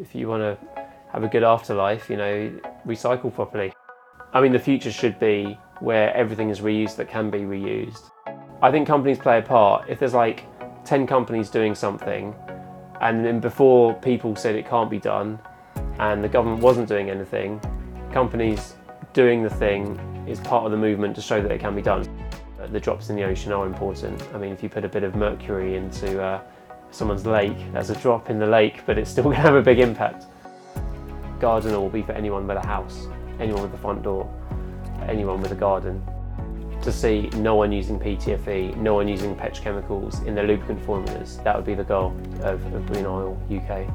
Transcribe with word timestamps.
if 0.00 0.14
you 0.14 0.28
want 0.28 0.42
to 0.42 0.58
have 1.12 1.22
a 1.22 1.28
good 1.28 1.42
afterlife, 1.44 2.10
you 2.10 2.16
know, 2.16 2.52
recycle 2.86 3.32
properly. 3.32 3.72
I 4.32 4.40
mean, 4.40 4.52
the 4.52 4.58
future 4.58 4.90
should 4.90 5.18
be 5.18 5.58
where 5.80 6.14
everything 6.14 6.50
is 6.50 6.60
reused 6.60 6.96
that 6.96 7.08
can 7.08 7.30
be 7.30 7.40
reused. 7.40 8.10
I 8.62 8.70
think 8.70 8.86
companies 8.86 9.18
play 9.18 9.38
a 9.38 9.42
part. 9.42 9.88
If 9.88 9.98
there's 10.00 10.14
like 10.14 10.44
10 10.84 11.06
companies 11.06 11.50
doing 11.50 11.74
something, 11.74 12.34
and 13.00 13.24
then 13.24 13.40
before 13.40 13.94
people 13.94 14.34
said 14.36 14.54
it 14.54 14.68
can't 14.68 14.90
be 14.90 14.98
done, 14.98 15.38
and 15.98 16.22
the 16.22 16.28
government 16.28 16.62
wasn't 16.62 16.88
doing 16.88 17.10
anything, 17.10 17.60
companies 18.12 18.74
doing 19.12 19.42
the 19.42 19.50
thing 19.50 19.98
is 20.26 20.40
part 20.40 20.64
of 20.64 20.72
the 20.72 20.76
movement 20.76 21.14
to 21.14 21.22
show 21.22 21.40
that 21.40 21.52
it 21.52 21.60
can 21.60 21.74
be 21.76 21.82
done. 21.82 22.08
The 22.70 22.80
drops 22.80 23.10
in 23.10 23.16
the 23.16 23.24
ocean 23.24 23.52
are 23.52 23.66
important. 23.66 24.20
I 24.32 24.38
mean, 24.38 24.52
if 24.52 24.62
you 24.62 24.68
put 24.68 24.84
a 24.84 24.88
bit 24.88 25.04
of 25.04 25.14
mercury 25.14 25.76
into 25.76 26.20
uh, 26.22 26.40
someone's 26.94 27.26
lake, 27.26 27.56
there's 27.72 27.90
a 27.90 27.96
drop 27.96 28.30
in 28.30 28.38
the 28.38 28.46
lake, 28.46 28.82
but 28.86 28.98
it's 28.98 29.10
still 29.10 29.24
going 29.24 29.36
to 29.36 29.42
have 29.42 29.54
a 29.54 29.62
big 29.62 29.78
impact. 29.78 30.26
Gardener 31.40 31.80
will 31.80 31.90
be 31.90 32.02
for 32.02 32.12
anyone 32.12 32.46
with 32.46 32.56
a 32.56 32.66
house, 32.66 33.08
anyone 33.40 33.62
with 33.62 33.74
a 33.74 33.78
front 33.78 34.02
door, 34.02 34.32
anyone 35.08 35.40
with 35.40 35.52
a 35.52 35.56
garden. 35.56 36.02
To 36.82 36.92
see 36.92 37.30
no 37.36 37.54
one 37.54 37.72
using 37.72 37.98
PTFE, 37.98 38.76
no 38.76 38.94
one 38.94 39.08
using 39.08 39.34
petrochemicals 39.34 40.24
in 40.26 40.34
their 40.34 40.46
lubricant 40.46 40.84
formulas, 40.84 41.38
that 41.44 41.56
would 41.56 41.64
be 41.64 41.74
the 41.74 41.84
goal 41.84 42.14
of, 42.42 42.64
of 42.74 42.86
Green 42.86 43.06
Oil 43.06 43.40
UK 43.50 43.88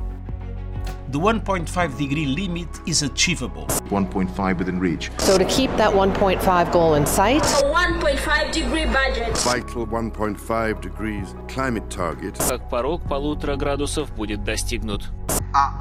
the 1.12 1.20
1.5 1.20 1.98
degree 1.98 2.28
limit 2.28 2.68
is 2.86 3.02
achievable. 3.02 3.66
1.5 3.90 4.58
within 4.60 4.80
reach. 4.80 5.10
So 5.18 5.40
to 5.40 5.46
keep 5.46 5.72
that 5.78 5.92
1.5 5.92 6.72
goal 6.72 6.94
in 6.94 7.06
sight. 7.08 7.42
A 7.42 7.66
1.5 7.66 8.52
degree 8.52 8.86
budget. 8.86 9.36
Vital 9.40 9.88
1.5 9.88 10.82
degrees 10.82 11.34
climate 11.48 11.90
target. 11.90 12.38
Как 12.38 12.70
порог 12.70 13.02
полутора 13.10 13.56
градусов 13.56 14.14
будет 14.16 14.44
достигнут. 14.44 15.10
À 15.54 15.74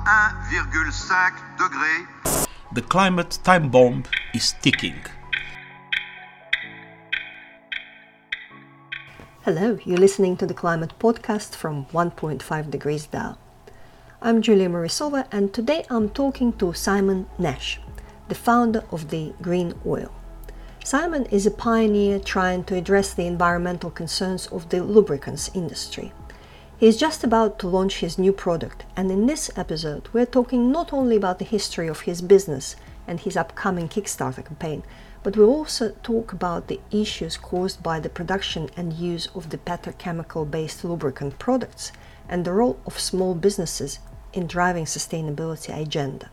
1,5 0.51 1.33
degrés. 1.59 2.47
The 2.73 2.83
climate 2.83 3.39
time 3.45 3.69
bomb 3.71 4.05
is 4.33 4.55
ticking. 4.63 4.97
Hello, 9.45 9.79
you're 9.85 9.99
listening 9.99 10.37
to 10.39 10.47
the 10.47 10.55
Climate 10.55 10.93
Podcast 10.99 11.55
from 11.55 11.87
1.5 11.93 12.71
Degrees 12.71 13.07
DAO. 13.07 13.37
I'm 14.21 14.43
Julia 14.43 14.69
Mariasova 14.69 15.29
and 15.31 15.55
today 15.55 15.85
I'm 15.89 16.09
talking 16.09 16.53
to 16.55 16.73
Simon 16.73 17.29
Nash, 17.39 17.79
the 18.27 18.35
founder 18.35 18.83
of 18.91 19.11
the 19.11 19.33
Green 19.41 19.75
Oil. 19.87 20.13
Simon 20.85 21.27
is 21.27 21.47
a 21.47 21.53
pioneer 21.53 22.19
trying 22.19 22.65
to 22.65 22.75
address 22.75 23.15
the 23.15 23.29
environmental 23.29 23.91
concerns 23.93 24.49
of 24.49 24.71
the 24.71 24.83
lubricants 24.83 25.53
industry. 25.55 26.13
He 26.79 26.89
is 26.89 26.97
just 26.97 27.23
about 27.23 27.61
to 27.61 27.69
launch 27.69 28.01
his 28.01 28.19
new 28.19 28.33
product, 28.33 28.85
and 28.97 29.09
in 29.13 29.27
this 29.27 29.53
episode, 29.55 30.09
we're 30.13 30.27
talking 30.27 30.73
not 30.73 30.93
only 30.93 31.15
about 31.15 31.39
the 31.39 31.45
history 31.45 31.87
of 31.87 32.01
his 32.01 32.21
business 32.21 32.75
and 33.07 33.21
his 33.21 33.37
upcoming 33.37 33.89
Kickstarter 33.89 34.45
campaign, 34.45 34.83
but 35.23 35.37
we'll 35.37 35.49
also 35.49 35.91
talk 36.03 36.33
about 36.33 36.67
the 36.67 36.81
issues 36.91 37.37
caused 37.37 37.85
by 37.85 38.01
the 38.01 38.09
production 38.09 38.69
and 38.77 38.95
use 38.95 39.29
of 39.37 39.51
the 39.51 39.59
petrochemical 39.59 40.51
based 40.51 40.83
lubricant 40.83 41.39
products 41.39 41.93
and 42.29 42.45
the 42.45 42.53
role 42.53 42.81
of 42.85 42.99
small 42.99 43.35
businesses 43.35 44.01
in 44.39 44.47
driving 44.47 44.85
sustainability 44.85 45.77
agenda. 45.77 46.31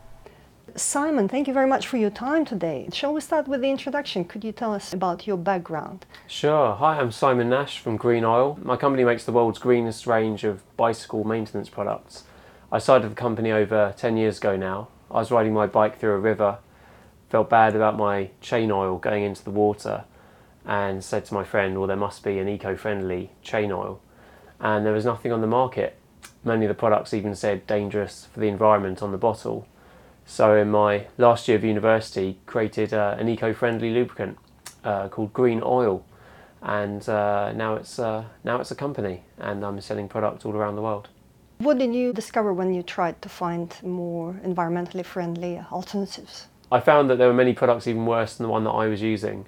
Simon, 0.76 1.28
thank 1.28 1.48
you 1.48 1.54
very 1.54 1.68
much 1.68 1.88
for 1.88 1.98
your 1.98 2.12
time 2.12 2.46
today. 2.46 2.88
Shall 2.94 3.14
we 3.14 3.22
start 3.22 3.48
with 3.48 3.62
the 3.62 3.70
introduction? 3.70 4.26
Could 4.26 4.44
you 4.44 4.52
tell 4.52 4.74
us 4.74 4.94
about 4.94 5.26
your 5.26 5.38
background? 5.38 6.06
Sure. 6.28 6.76
Hi, 6.76 7.00
I'm 7.00 7.12
Simon 7.12 7.50
Nash 7.50 7.80
from 7.80 7.98
Green 7.98 8.24
Oil. 8.24 8.60
My 8.62 8.78
company 8.78 9.04
makes 9.04 9.26
the 9.26 9.32
world's 9.32 9.58
greenest 9.58 10.06
range 10.06 10.44
of 10.44 10.62
bicycle 10.78 11.24
maintenance 11.24 11.68
products. 11.68 12.26
I 12.72 12.78
started 12.78 13.10
the 13.10 13.16
company 13.16 13.52
over 13.52 13.94
10 13.98 14.18
years 14.18 14.38
ago 14.38 14.56
now. 14.56 14.90
I 15.10 15.16
was 15.20 15.32
riding 15.32 15.54
my 15.54 15.66
bike 15.66 15.98
through 15.98 16.14
a 16.14 16.20
river, 16.20 16.60
felt 17.30 17.50
bad 17.50 17.76
about 17.76 17.98
my 17.98 18.30
chain 18.40 18.70
oil 18.70 18.98
going 18.98 19.24
into 19.24 19.44
the 19.44 19.52
water, 19.52 20.04
and 20.64 21.04
said 21.04 21.26
to 21.26 21.34
my 21.34 21.44
friend, 21.44 21.78
Well, 21.78 21.88
there 21.88 21.96
must 21.96 22.24
be 22.24 22.38
an 22.38 22.50
eco 22.50 22.76
friendly 22.76 23.32
chain 23.42 23.72
oil. 23.72 24.00
And 24.60 24.86
there 24.86 24.94
was 24.94 25.06
nothing 25.06 25.32
on 25.32 25.42
the 25.42 25.48
market. 25.48 25.98
Many 26.46 26.66
of 26.66 26.70
the 26.70 26.76
products 26.76 27.12
even 27.12 27.34
said 27.34 27.66
dangerous 27.66 28.28
for 28.32 28.40
the 28.40 28.48
environment 28.48 29.02
on 29.02 29.12
the 29.12 29.18
bottle. 29.18 29.68
So, 30.28 30.56
in 30.56 30.70
my 30.70 31.08
last 31.18 31.48
year 31.48 31.58
of 31.58 31.64
university, 31.64 32.38
created 32.46 32.94
uh, 32.94 33.16
an 33.18 33.28
eco-friendly 33.28 33.92
lubricant 33.92 34.38
uh, 34.84 35.08
called 35.10 35.34
Green 35.34 35.62
Oil, 35.64 36.06
and 36.62 37.08
uh, 37.10 37.52
now 37.54 37.74
it's 37.74 37.98
uh, 37.98 38.26
now 38.44 38.62
it's 38.62 38.70
a 38.70 38.76
company, 38.76 39.24
and 39.40 39.66
I'm 39.66 39.82
selling 39.82 40.08
products 40.08 40.46
all 40.46 40.54
around 40.54 40.76
the 40.76 40.84
world. 40.84 41.10
What 41.58 41.80
did 41.80 41.96
you 41.96 42.14
discover 42.14 42.54
when 42.54 42.76
you 42.76 42.84
tried 42.84 43.24
to 43.24 43.30
find 43.30 43.76
more 43.82 44.40
environmentally 44.46 45.04
friendly 45.04 45.60
alternatives? 45.72 46.46
I 46.72 46.80
found 46.80 47.10
that 47.10 47.18
there 47.18 47.28
were 47.28 47.34
many 47.34 47.54
products 47.54 47.88
even 47.88 48.06
worse 48.06 48.36
than 48.36 48.46
the 48.46 48.52
one 48.52 48.66
that 48.66 48.72
I 48.72 48.86
was 48.88 49.02
using. 49.02 49.46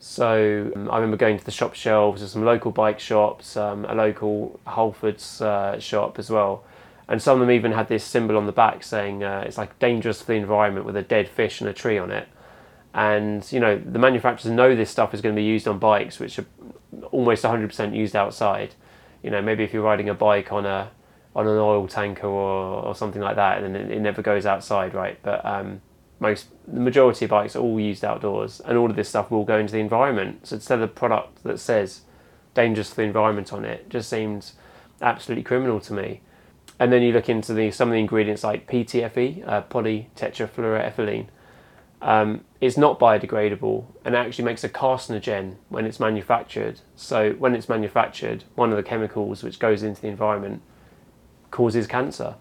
So 0.00 0.72
um, 0.76 0.90
I 0.90 0.96
remember 0.96 1.16
going 1.16 1.38
to 1.38 1.44
the 1.44 1.50
shop 1.50 1.74
shelves 1.74 2.22
of 2.22 2.30
some 2.30 2.44
local 2.44 2.70
bike 2.70 3.00
shops, 3.00 3.56
um, 3.56 3.84
a 3.84 3.94
local 3.94 4.60
Halfords 4.66 5.40
uh, 5.40 5.80
shop 5.80 6.18
as 6.18 6.30
well, 6.30 6.64
and 7.08 7.20
some 7.20 7.40
of 7.40 7.40
them 7.40 7.50
even 7.50 7.72
had 7.72 7.88
this 7.88 8.04
symbol 8.04 8.36
on 8.36 8.46
the 8.46 8.52
back 8.52 8.84
saying 8.84 9.24
uh, 9.24 9.42
it's 9.44 9.58
like 9.58 9.78
dangerous 9.78 10.20
for 10.20 10.28
the 10.28 10.38
environment 10.38 10.86
with 10.86 10.96
a 10.96 11.02
dead 11.02 11.28
fish 11.28 11.60
and 11.60 11.68
a 11.68 11.72
tree 11.72 11.98
on 11.98 12.10
it. 12.10 12.28
And 12.94 13.50
you 13.52 13.60
know 13.60 13.76
the 13.76 13.98
manufacturers 13.98 14.52
know 14.52 14.76
this 14.76 14.90
stuff 14.90 15.14
is 15.14 15.20
going 15.20 15.34
to 15.34 15.40
be 15.40 15.44
used 15.46 15.66
on 15.66 15.78
bikes, 15.78 16.20
which 16.20 16.38
are 16.38 16.46
almost 17.10 17.42
100% 17.42 17.94
used 17.94 18.14
outside. 18.14 18.74
You 19.22 19.30
know 19.30 19.42
maybe 19.42 19.64
if 19.64 19.72
you're 19.72 19.82
riding 19.82 20.08
a 20.08 20.14
bike 20.14 20.52
on 20.52 20.64
a 20.64 20.90
on 21.34 21.46
an 21.46 21.56
oil 21.58 21.86
tanker 21.86 22.26
or, 22.26 22.84
or 22.84 22.94
something 22.94 23.22
like 23.22 23.36
that, 23.36 23.60
then 23.62 23.74
it, 23.74 23.90
it 23.90 24.00
never 24.00 24.22
goes 24.22 24.46
outside, 24.46 24.94
right? 24.94 25.18
But 25.22 25.44
um, 25.44 25.82
most 26.20 26.48
the 26.66 26.80
majority 26.80 27.24
of 27.24 27.30
bikes 27.30 27.56
are 27.56 27.60
all 27.60 27.80
used 27.80 28.04
outdoors, 28.04 28.60
and 28.60 28.76
all 28.76 28.90
of 28.90 28.96
this 28.96 29.08
stuff 29.08 29.30
will 29.30 29.44
go 29.44 29.58
into 29.58 29.72
the 29.72 29.80
environment. 29.80 30.46
So 30.46 30.56
instead 30.56 30.78
of 30.78 30.82
a 30.82 30.92
product 30.92 31.42
that 31.44 31.60
says 31.60 32.02
dangerous 32.54 32.90
for 32.90 32.96
the 32.96 33.02
environment 33.02 33.52
on 33.52 33.64
it, 33.64 33.88
just 33.88 34.08
seems 34.08 34.54
absolutely 35.00 35.44
criminal 35.44 35.80
to 35.80 35.92
me. 35.92 36.20
And 36.80 36.92
then 36.92 37.02
you 37.02 37.12
look 37.12 37.28
into 37.28 37.54
the 37.54 37.70
some 37.70 37.88
of 37.88 37.92
the 37.92 38.00
ingredients 38.00 38.44
like 38.44 38.68
PTFE, 38.68 39.46
uh, 39.46 39.62
polytetrafluoroethylene. 39.62 41.26
Um, 42.00 42.44
it's 42.60 42.76
not 42.76 43.00
biodegradable 43.00 43.86
and 44.04 44.14
actually 44.14 44.44
makes 44.44 44.62
a 44.62 44.68
carcinogen 44.68 45.56
when 45.68 45.84
it's 45.84 45.98
manufactured. 45.98 46.80
So 46.94 47.32
when 47.32 47.56
it's 47.56 47.68
manufactured, 47.68 48.44
one 48.54 48.70
of 48.70 48.76
the 48.76 48.84
chemicals 48.84 49.42
which 49.42 49.58
goes 49.58 49.82
into 49.82 50.00
the 50.00 50.06
environment 50.06 50.62
causes 51.50 51.88
cancer. 51.88 52.36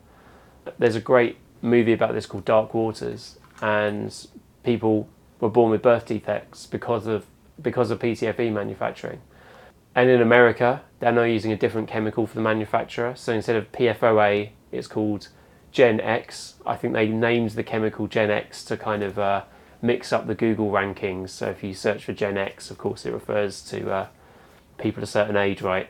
There's 0.77 0.95
a 0.95 1.01
great 1.01 1.37
movie 1.61 1.93
about 1.93 2.13
this 2.13 2.27
called 2.27 2.45
Dark 2.45 2.75
Waters, 2.75 3.39
and 3.61 4.27
people 4.63 5.07
were 5.39 5.49
born 5.49 5.71
with 5.71 5.81
birth 5.81 6.05
defects 6.05 6.65
because 6.65 7.07
of 7.07 7.25
because 7.61 7.89
of 7.89 7.99
PTFE 7.99 8.51
manufacturing. 8.51 9.21
And 9.95 10.09
in 10.11 10.21
America, 10.21 10.83
they're 10.99 11.11
now 11.11 11.23
using 11.23 11.51
a 11.51 11.57
different 11.57 11.87
chemical 11.87 12.27
for 12.27 12.35
the 12.35 12.41
manufacturer. 12.41 13.15
So 13.15 13.33
instead 13.33 13.55
of 13.55 13.71
PFOA, 13.71 14.51
it's 14.71 14.87
called 14.87 15.29
Gen 15.71 15.99
X. 15.99 16.55
I 16.67 16.75
think 16.75 16.93
they 16.93 17.07
named 17.07 17.51
the 17.51 17.63
chemical 17.63 18.05
Gen 18.05 18.29
X 18.29 18.63
to 18.65 18.77
kind 18.77 19.01
of 19.01 19.17
uh, 19.17 19.43
mix 19.81 20.13
up 20.13 20.27
the 20.27 20.35
Google 20.35 20.69
rankings. 20.69 21.29
So 21.29 21.49
if 21.49 21.63
you 21.63 21.73
search 21.73 22.05
for 22.05 22.13
Gen 22.13 22.37
X, 22.37 22.69
of 22.69 22.77
course, 22.77 23.05
it 23.07 23.11
refers 23.11 23.61
to 23.69 23.89
uh, 23.91 24.07
people 24.77 25.01
a 25.01 25.07
certain 25.07 25.35
age, 25.35 25.61
right? 25.63 25.89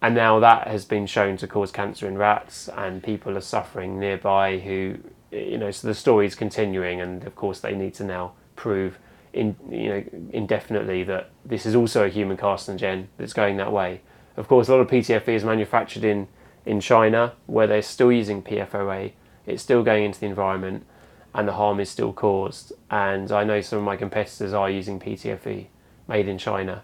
And 0.00 0.14
now 0.14 0.38
that 0.40 0.68
has 0.68 0.84
been 0.84 1.06
shown 1.06 1.36
to 1.38 1.46
cause 1.46 1.70
cancer 1.70 2.06
in 2.06 2.18
rats, 2.18 2.68
and 2.68 3.02
people 3.02 3.36
are 3.36 3.42
suffering 3.42 3.98
nearby 3.98 4.58
who, 4.58 4.98
you 5.30 5.58
know, 5.58 5.70
so 5.70 5.88
the 5.88 5.94
story 5.94 6.26
is 6.26 6.34
continuing, 6.34 7.00
and 7.00 7.24
of 7.24 7.34
course, 7.34 7.60
they 7.60 7.74
need 7.74 7.94
to 7.94 8.04
now 8.04 8.32
prove 8.56 8.98
in, 9.32 9.56
you 9.68 9.88
know, 9.88 10.04
indefinitely 10.32 11.02
that 11.04 11.30
this 11.44 11.66
is 11.66 11.74
also 11.74 12.04
a 12.04 12.08
human 12.08 12.36
carcinogen 12.36 13.06
that's 13.16 13.32
going 13.32 13.56
that 13.56 13.72
way. 13.72 14.00
Of 14.36 14.48
course, 14.48 14.68
a 14.68 14.72
lot 14.72 14.80
of 14.80 14.88
PTFE 14.88 15.28
is 15.28 15.44
manufactured 15.44 16.04
in, 16.04 16.28
in 16.64 16.80
China, 16.80 17.34
where 17.46 17.66
they're 17.66 17.82
still 17.82 18.12
using 18.12 18.42
PFOA. 18.42 19.12
It's 19.46 19.62
still 19.62 19.82
going 19.82 20.04
into 20.04 20.20
the 20.20 20.26
environment, 20.26 20.86
and 21.34 21.48
the 21.48 21.52
harm 21.52 21.80
is 21.80 21.90
still 21.90 22.12
caused. 22.12 22.72
And 22.90 23.30
I 23.32 23.44
know 23.44 23.60
some 23.60 23.80
of 23.80 23.84
my 23.84 23.96
competitors 23.96 24.52
are 24.52 24.70
using 24.70 25.00
PTFE 25.00 25.66
made 26.08 26.28
in 26.28 26.38
China 26.38 26.82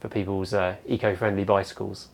for 0.00 0.08
people's 0.08 0.54
uh, 0.54 0.76
eco-friendly 0.86 1.44
bicycles. 1.44 2.08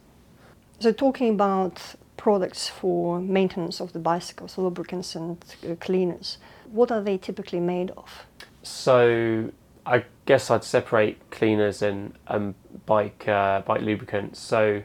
So, 0.81 0.92
talking 0.92 1.31
about 1.31 1.81
products 2.18 2.68
for 2.68 3.20
maintenance 3.20 3.80
of 3.80 3.94
the 3.94 3.98
bicycles, 3.98 4.58
lubricants 4.58 5.14
and 5.14 5.42
uh, 5.66 5.74
cleaners, 5.76 6.36
what 6.70 6.92
are 6.92 7.00
they 7.00 7.16
typically 7.16 7.60
made 7.60 7.90
of? 7.92 8.26
So 8.62 9.50
I 9.86 10.04
guess 10.26 10.50
I'd 10.50 10.64
separate 10.64 11.30
cleaners 11.30 11.80
and 11.80 12.12
um, 12.26 12.54
bike 12.84 13.26
uh, 13.26 13.62
bike 13.62 13.80
lubricants. 13.80 14.38
So 14.38 14.82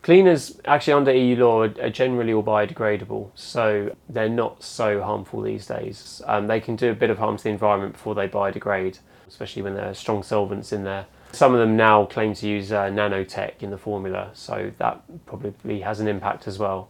cleaners 0.00 0.58
actually 0.64 0.94
under 0.94 1.12
EU 1.12 1.36
law 1.36 1.62
are, 1.64 1.74
are 1.82 1.90
generally 1.90 2.32
all 2.32 2.42
biodegradable, 2.42 3.30
so 3.34 3.94
they're 4.08 4.30
not 4.30 4.62
so 4.62 5.02
harmful 5.02 5.42
these 5.42 5.66
days. 5.66 6.22
Um, 6.26 6.46
they 6.46 6.60
can 6.60 6.76
do 6.76 6.90
a 6.90 6.94
bit 6.94 7.10
of 7.10 7.18
harm 7.18 7.36
to 7.36 7.44
the 7.44 7.50
environment 7.50 7.92
before 7.92 8.14
they 8.14 8.28
biodegrade, 8.28 9.00
especially 9.28 9.62
when 9.62 9.74
there 9.74 9.90
are 9.90 9.94
strong 9.94 10.22
solvents 10.22 10.72
in 10.72 10.84
there. 10.84 11.06
Some 11.32 11.54
of 11.54 11.60
them 11.60 11.76
now 11.76 12.04
claim 12.04 12.34
to 12.34 12.46
use 12.46 12.72
uh, 12.72 12.84
nanotech 12.84 13.62
in 13.62 13.70
the 13.70 13.78
formula, 13.78 14.30
so 14.34 14.70
that 14.78 15.02
probably 15.26 15.80
has 15.80 15.98
an 15.98 16.06
impact 16.06 16.46
as 16.46 16.58
well. 16.58 16.88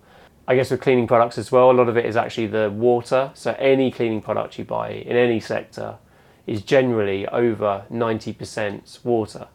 I 0.48 0.56
guess 0.56 0.70
with 0.70 0.80
cleaning 0.80 1.06
products 1.06 1.38
as 1.38 1.52
well, 1.52 1.70
a 1.70 1.72
lot 1.72 1.88
of 1.88 1.96
it 1.96 2.04
is 2.04 2.16
actually 2.16 2.48
the 2.48 2.68
water. 2.70 3.30
So 3.34 3.54
any 3.58 3.92
cleaning 3.92 4.20
product 4.20 4.58
you 4.58 4.64
buy 4.64 4.90
in 4.90 5.16
any 5.16 5.38
sector 5.38 5.98
is 6.46 6.62
generally 6.62 7.26
over 7.28 7.84
90% 7.90 9.04
water. 9.04 9.46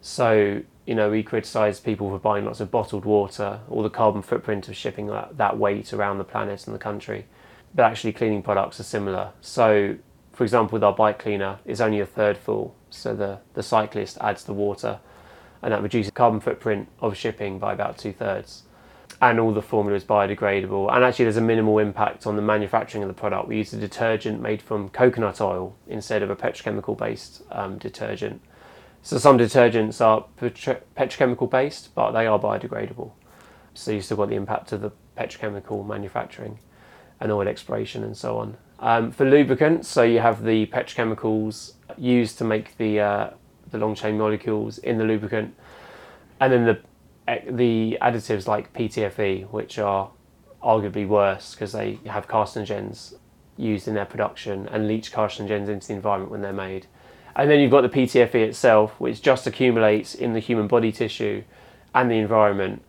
So, 0.00 0.62
you 0.86 0.94
know, 0.94 1.10
we 1.10 1.22
criticise 1.22 1.78
people 1.78 2.08
for 2.08 2.18
buying 2.18 2.46
lots 2.46 2.60
of 2.60 2.70
bottled 2.70 3.04
water 3.04 3.60
or 3.68 3.82
the 3.82 3.90
carbon 3.90 4.22
footprint 4.22 4.68
of 4.68 4.76
shipping 4.76 5.08
that, 5.08 5.36
that 5.36 5.58
weight 5.58 5.92
around 5.92 6.16
the 6.16 6.24
planet 6.24 6.66
and 6.66 6.74
the 6.74 6.78
country. 6.78 7.26
But 7.74 7.84
actually, 7.84 8.12
cleaning 8.14 8.42
products 8.42 8.80
are 8.80 8.84
similar. 8.84 9.32
So, 9.42 9.96
for 10.32 10.44
example, 10.44 10.76
with 10.76 10.84
our 10.84 10.94
bike 10.94 11.18
cleaner, 11.18 11.58
it's 11.66 11.80
only 11.80 12.00
a 12.00 12.06
third 12.06 12.38
full. 12.38 12.74
So 12.94 13.14
the, 13.14 13.40
the 13.54 13.62
cyclist 13.62 14.18
adds 14.20 14.44
the 14.44 14.52
water 14.52 15.00
and 15.62 15.72
that 15.72 15.82
reduces 15.82 16.10
the 16.10 16.16
carbon 16.16 16.40
footprint 16.40 16.88
of 17.00 17.16
shipping 17.16 17.58
by 17.58 17.72
about 17.72 17.96
two 17.96 18.12
thirds. 18.12 18.64
And 19.20 19.38
all 19.38 19.52
the 19.52 19.62
formula 19.62 19.96
is 19.96 20.04
biodegradable. 20.04 20.92
And 20.92 21.04
actually, 21.04 21.26
there's 21.26 21.36
a 21.36 21.42
minimal 21.42 21.78
impact 21.78 22.26
on 22.26 22.34
the 22.34 22.42
manufacturing 22.42 23.04
of 23.04 23.08
the 23.08 23.14
product. 23.14 23.46
We 23.46 23.58
use 23.58 23.72
a 23.72 23.76
detergent 23.76 24.40
made 24.40 24.60
from 24.60 24.88
coconut 24.88 25.40
oil 25.40 25.76
instead 25.86 26.22
of 26.22 26.30
a 26.30 26.34
petrochemical 26.34 26.98
based 26.98 27.42
um, 27.52 27.78
detergent. 27.78 28.42
So 29.02 29.18
some 29.18 29.38
detergents 29.38 30.00
are 30.00 30.24
petro- 30.36 30.80
petrochemical 30.96 31.48
based, 31.48 31.94
but 31.94 32.12
they 32.12 32.26
are 32.26 32.38
biodegradable. 32.38 33.12
So 33.74 33.92
you 33.92 34.00
still 34.00 34.16
got 34.16 34.28
the 34.28 34.36
impact 34.36 34.72
of 34.72 34.80
the 34.80 34.90
petrochemical 35.16 35.86
manufacturing 35.86 36.58
and 37.20 37.30
oil 37.30 37.46
exploration 37.46 38.02
and 38.02 38.16
so 38.16 38.38
on. 38.38 38.56
Um, 38.82 39.12
for 39.12 39.24
lubricants, 39.24 39.86
so 39.86 40.02
you 40.02 40.18
have 40.18 40.42
the 40.42 40.66
petrochemicals 40.66 41.74
used 41.96 42.36
to 42.38 42.44
make 42.44 42.76
the 42.78 42.98
uh, 42.98 43.30
the 43.70 43.78
long 43.78 43.94
chain 43.94 44.18
molecules 44.18 44.78
in 44.78 44.98
the 44.98 45.04
lubricant, 45.04 45.54
and 46.40 46.52
then 46.52 46.64
the 46.64 46.80
the 47.48 47.96
additives 48.02 48.48
like 48.48 48.72
PTFE, 48.72 49.48
which 49.50 49.78
are 49.78 50.10
arguably 50.60 51.06
worse 51.06 51.54
because 51.54 51.70
they 51.70 52.00
have 52.06 52.26
carcinogens 52.26 53.14
used 53.56 53.86
in 53.86 53.94
their 53.94 54.04
production 54.04 54.66
and 54.72 54.88
leach 54.88 55.12
carcinogens 55.12 55.68
into 55.68 55.86
the 55.86 55.94
environment 55.94 56.32
when 56.32 56.42
they're 56.42 56.52
made. 56.52 56.86
And 57.36 57.48
then 57.48 57.60
you've 57.60 57.70
got 57.70 57.82
the 57.82 57.88
PTFE 57.88 58.34
itself, 58.34 58.98
which 58.98 59.22
just 59.22 59.46
accumulates 59.46 60.14
in 60.16 60.32
the 60.32 60.40
human 60.40 60.66
body 60.66 60.90
tissue 60.90 61.44
and 61.94 62.10
the 62.10 62.18
environment 62.18 62.82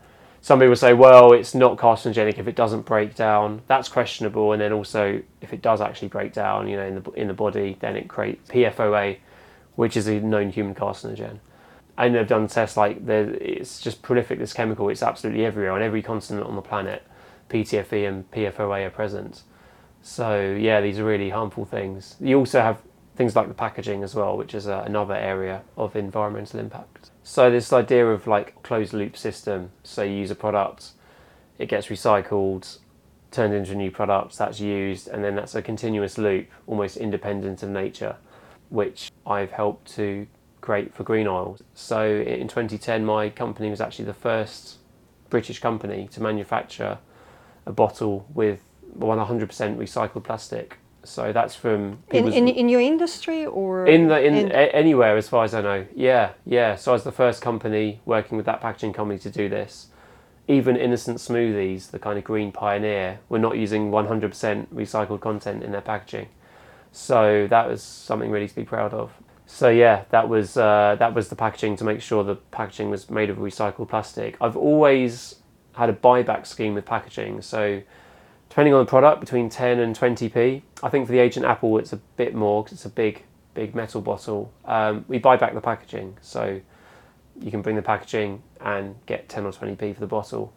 some 0.44 0.60
people 0.60 0.76
say, 0.76 0.94
well, 0.94 1.32
it's 1.32 1.56
not 1.56 1.78
carcinogenic 1.78 2.38
if 2.38 2.50
it 2.50 2.56
doesn't 2.58 2.82
break 2.82 3.16
down. 3.16 3.62
That's 3.68 3.88
questionable. 3.88 4.52
And 4.52 4.62
then 4.62 4.74
also, 4.74 5.22
if 5.40 5.54
it 5.54 5.62
does 5.62 5.80
actually 5.80 6.10
break 6.10 6.34
down, 6.34 6.68
you 6.68 6.76
know, 6.76 6.86
in 6.86 6.96
the 6.96 7.12
in 7.12 7.28
the 7.30 7.34
body, 7.34 7.78
then 7.80 7.96
it 7.96 8.10
creates 8.10 8.52
PFOA, 8.52 9.20
which 9.78 9.96
is 9.96 10.06
a 10.08 10.20
known 10.20 10.50
human 10.50 10.76
carcinogen. 10.76 11.40
And 11.98 12.14
they've 12.14 12.28
done 12.28 12.50
tests 12.50 12.76
like 12.76 13.08
it's 13.08 13.80
just 13.80 14.02
prolific. 14.02 14.38
This 14.38 14.52
chemical, 14.52 14.90
it's 14.90 15.02
absolutely 15.02 15.46
everywhere 15.46 15.72
on 15.72 15.82
every 15.82 16.02
continent 16.02 16.46
on 16.46 16.58
the 16.58 16.62
planet. 16.62 17.04
PTFE 17.50 18.06
and 18.06 18.30
PFOA 18.32 18.88
are 18.88 18.90
present. 18.90 19.44
So 20.02 20.58
yeah, 20.60 20.82
these 20.82 21.00
are 21.00 21.06
really 21.06 21.30
harmful 21.30 21.64
things. 21.64 22.18
You 22.20 22.38
also 22.38 22.60
have 22.60 22.82
things 23.16 23.34
like 23.34 23.48
the 23.48 23.54
packaging 23.54 24.04
as 24.04 24.14
well, 24.14 24.36
which 24.36 24.54
is 24.54 24.68
uh, 24.68 24.84
another 24.86 25.16
area 25.16 25.62
of 25.78 25.96
environmental 25.96 26.60
impact. 26.60 27.12
So 27.24 27.50
this 27.50 27.72
idea 27.72 28.06
of 28.06 28.28
like 28.28 28.62
closed 28.64 28.94
loop 28.94 29.16
system. 29.16 29.72
So 29.84 30.04
you 30.04 30.16
use 30.16 30.32
a 30.32 30.36
product, 30.36 30.92
it 31.58 31.70
gets 31.70 31.88
recycled, 31.88 32.80
turned 33.32 33.54
into 33.54 33.72
a 33.72 33.76
new 33.76 33.92
product 33.92 34.38
that's 34.38 34.60
used, 34.60 35.08
and 35.08 35.24
then 35.24 35.36
that's 35.36 35.56
a 35.56 35.62
continuous 35.62 36.18
loop, 36.18 36.48
almost 36.68 36.98
independent 36.98 37.64
of 37.64 37.70
nature, 37.70 38.18
which 38.70 39.10
I've 39.26 39.52
helped 39.52 39.96
to 39.96 40.28
create 40.60 40.94
for 40.94 41.04
Green 41.04 41.28
Oil. 41.28 41.58
So 41.74 42.06
in 42.06 42.48
2010, 42.50 43.06
my 43.06 43.30
company 43.30 43.70
was 43.70 43.80
actually 43.80 44.06
the 44.06 44.14
first 44.14 44.78
British 45.30 45.60
company 45.60 46.10
to 46.12 46.22
manufacture 46.22 47.00
a 47.66 47.72
bottle 47.72 48.28
with 48.34 48.60
100% 49.00 49.48
recycled 49.78 50.24
plastic 50.24 50.78
so 51.04 51.34
that's 51.34 51.56
from 51.56 52.00
in, 52.12 52.32
in, 52.32 52.48
in 52.48 52.70
your 52.70 52.82
industry 52.82 53.46
or 53.46 53.86
in 53.86 54.08
the 54.08 54.24
in, 54.24 54.36
in 54.36 54.52
a, 54.52 54.70
anywhere 54.74 55.18
as 55.18 55.28
far 55.28 55.44
as 55.44 55.54
I 55.54 55.62
know. 55.62 55.86
Yeah, 55.96 56.32
yeah. 56.46 56.76
So 56.76 56.92
I 56.92 56.94
was 56.94 57.04
the 57.04 57.12
first 57.12 57.42
company 57.42 58.02
working 58.06 58.38
with 58.38 58.46
that 58.46 58.62
packaging 58.62 58.94
company 58.94 59.20
to 59.20 59.30
do 59.30 59.50
this. 59.50 59.88
Even 60.48 60.76
innocent 60.76 61.20
smoothies, 61.20 61.92
the 61.92 62.00
kind 62.00 62.18
of 62.18 62.24
green 62.24 62.52
pioneer, 62.52 63.20
were 63.30 63.40
not 63.40 63.58
using 63.58 63.92
100% 63.92 64.68
recycled 64.68 65.22
content 65.22 65.64
in 65.64 65.72
their 65.72 65.82
packaging. 65.82 66.28
So 66.92 67.48
that 67.50 67.70
was 67.70 67.82
something 67.82 68.30
really 68.30 68.50
to 68.50 68.56
be 68.56 68.66
proud 68.66 68.94
of. 68.94 69.14
So 69.46 69.70
yeah, 69.70 70.04
that 70.10 70.30
was 70.30 70.58
uh, 70.58 70.96
that 71.00 71.14
was 71.14 71.30
the 71.30 71.36
packaging 71.36 71.76
to 71.78 71.84
make 71.84 72.02
sure 72.02 72.24
the 72.24 72.36
packaging 72.36 72.90
was 72.90 73.10
made 73.10 73.30
of 73.30 73.38
recycled 73.38 73.90
plastic. 73.90 74.38
I've 74.42 74.58
always 74.58 75.36
had 75.74 75.90
a 75.90 75.94
buyback 75.94 76.46
scheme 76.46 76.76
with 76.76 76.86
packaging. 76.86 77.42
So 77.42 77.82
depending 78.54 78.76
on 78.76 78.86
the 78.86 78.88
product, 78.88 79.20
between 79.20 79.50
10 79.50 79.80
and 79.80 79.98
20p. 79.98 80.62
I 80.84 80.90
think 80.90 81.08
for 81.08 81.12
the 81.12 81.18
Agent 81.18 81.44
Apple, 81.44 81.80
it's 81.80 81.92
a 81.92 81.98
bit 81.98 82.36
more 82.36 82.64
because 82.64 82.78
it's 82.78 82.86
a 82.86 82.90
big, 82.90 83.24
big 83.56 83.74
metal 83.74 84.00
bottle. 84.00 84.54
Um, 84.66 85.06
we 85.08 85.18
buy 85.18 85.38
back 85.38 85.56
the 85.56 85.60
packaging, 85.60 86.18
so 86.22 86.62
you 87.42 87.50
can 87.50 87.64
bring 87.64 87.76
the 87.76 87.82
packaging 87.82 88.44
and 88.62 88.96
get 89.08 89.28
10 89.28 89.48
or 89.48 89.52
20p 89.54 89.96
for 89.96 90.00
the 90.00 90.06
bottle, 90.06 90.54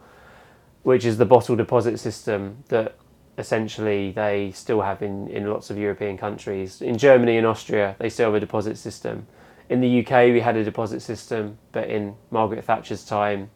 which 0.83 1.07
is 1.07 1.17
the 1.17 1.25
bottle 1.25 1.57
deposit 1.57 1.97
system 1.97 2.65
that 2.69 2.99
essentially 3.39 4.13
they 4.13 4.51
still 4.51 4.83
have 4.83 5.01
in, 5.01 5.29
in 5.29 5.49
lots 5.49 5.71
of 5.71 5.79
European 5.79 6.19
countries. 6.19 6.83
In 6.83 6.99
Germany 6.99 7.39
and 7.39 7.47
Austria, 7.47 7.97
they 7.99 8.11
still 8.11 8.27
have 8.27 8.35
a 8.35 8.41
deposit 8.41 8.77
system. 8.77 9.27
In 9.71 9.81
the 9.81 10.05
UK, 10.05 10.35
we 10.35 10.41
had 10.41 10.55
a 10.55 10.65
deposit 10.65 11.01
system, 11.01 11.57
but 11.73 11.89
in 11.89 12.15
Margaret 12.31 12.63
Thatcher's 12.63 13.07
time, 13.07 13.49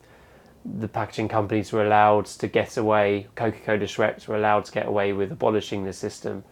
the 0.65 0.89
packaging 0.89 1.29
companies 1.29 1.73
were 1.73 1.85
allowed 1.85 2.27
to 2.27 2.49
get 2.49 2.77
away, 2.77 3.29
Coca 3.35 3.59
Cola 3.61 3.81
Schweppes 3.81 4.29
were 4.29 4.37
allowed 4.37 4.65
to 4.67 4.73
get 4.73 4.87
away 4.87 5.13
with 5.13 5.33
abolishing 5.33 5.85
the 5.85 5.93
system 5.93 6.45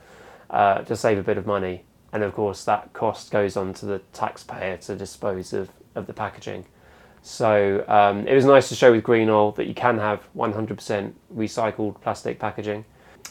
uh, 0.50 0.78
to 0.82 0.96
save 0.96 1.18
a 1.18 1.22
bit 1.22 1.36
of 1.36 1.46
money. 1.46 1.84
And 2.12 2.22
of 2.22 2.34
course, 2.34 2.64
that 2.64 2.92
cost 2.94 3.30
goes 3.30 3.56
on 3.56 3.74
to 3.74 3.86
the 3.86 3.98
taxpayer 4.12 4.78
to 4.78 4.96
dispose 4.96 5.52
of, 5.52 5.70
of 5.94 6.06
the 6.06 6.14
packaging. 6.14 6.64
So 7.20 7.84
um, 7.88 8.26
it 8.26 8.34
was 8.34 8.46
nice 8.46 8.68
to 8.70 8.74
show 8.74 8.92
with 8.92 9.04
Green 9.04 9.28
Oil 9.28 9.52
that 9.52 9.66
you 9.66 9.74
can 9.74 9.98
have 9.98 10.26
100% 10.34 11.12
recycled 11.34 12.00
plastic 12.00 12.38
packaging 12.38 12.86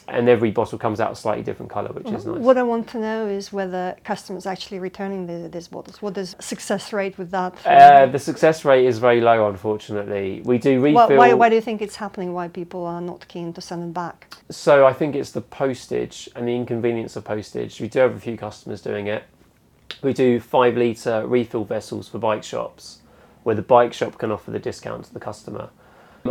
and 0.08 0.28
every 0.28 0.50
bottle 0.50 0.78
comes 0.78 1.00
out 1.00 1.12
a 1.12 1.16
slightly 1.16 1.42
different 1.42 1.70
color, 1.70 1.92
which 1.92 2.06
is 2.06 2.24
nice. 2.24 2.38
What 2.38 2.56
I 2.56 2.62
want 2.62 2.88
to 2.88 2.98
know 2.98 3.26
is 3.26 3.52
whether 3.52 3.96
customers 4.04 4.46
actually 4.46 4.78
returning 4.78 5.26
the, 5.26 5.48
these 5.48 5.68
bottles. 5.68 6.00
What 6.00 6.16
is 6.16 6.34
the 6.34 6.42
success 6.42 6.92
rate 6.92 7.18
with 7.18 7.30
that? 7.30 7.54
Uh, 7.66 8.06
the 8.06 8.18
success 8.18 8.64
rate 8.64 8.86
is 8.86 8.98
very 8.98 9.20
low, 9.20 9.48
unfortunately. 9.48 10.42
We 10.44 10.58
do 10.58 10.80
refill. 10.80 11.08
Why, 11.08 11.16
why, 11.16 11.34
why, 11.34 11.48
do 11.48 11.56
you 11.56 11.60
think 11.60 11.82
it's 11.82 11.96
happening? 11.96 12.32
Why 12.32 12.48
people 12.48 12.86
are 12.86 13.00
not 13.00 13.26
keen 13.28 13.52
to 13.54 13.60
send 13.60 13.82
them 13.82 13.92
back? 13.92 14.34
So 14.50 14.86
I 14.86 14.92
think 14.92 15.14
it's 15.14 15.32
the 15.32 15.40
postage 15.40 16.28
and 16.34 16.46
the 16.46 16.54
inconvenience 16.54 17.16
of 17.16 17.24
postage. 17.24 17.80
We 17.80 17.88
do 17.88 18.00
have 18.00 18.14
a 18.14 18.20
few 18.20 18.36
customers 18.36 18.80
doing 18.80 19.06
it. 19.06 19.24
We 20.02 20.12
do 20.12 20.40
five 20.40 20.76
litre 20.76 21.26
refill 21.26 21.64
vessels 21.64 22.08
for 22.08 22.18
bike 22.18 22.44
shops, 22.44 22.98
where 23.42 23.54
the 23.54 23.62
bike 23.62 23.92
shop 23.92 24.18
can 24.18 24.30
offer 24.30 24.50
the 24.50 24.58
discount 24.58 25.06
to 25.06 25.14
the 25.14 25.20
customer. 25.20 25.70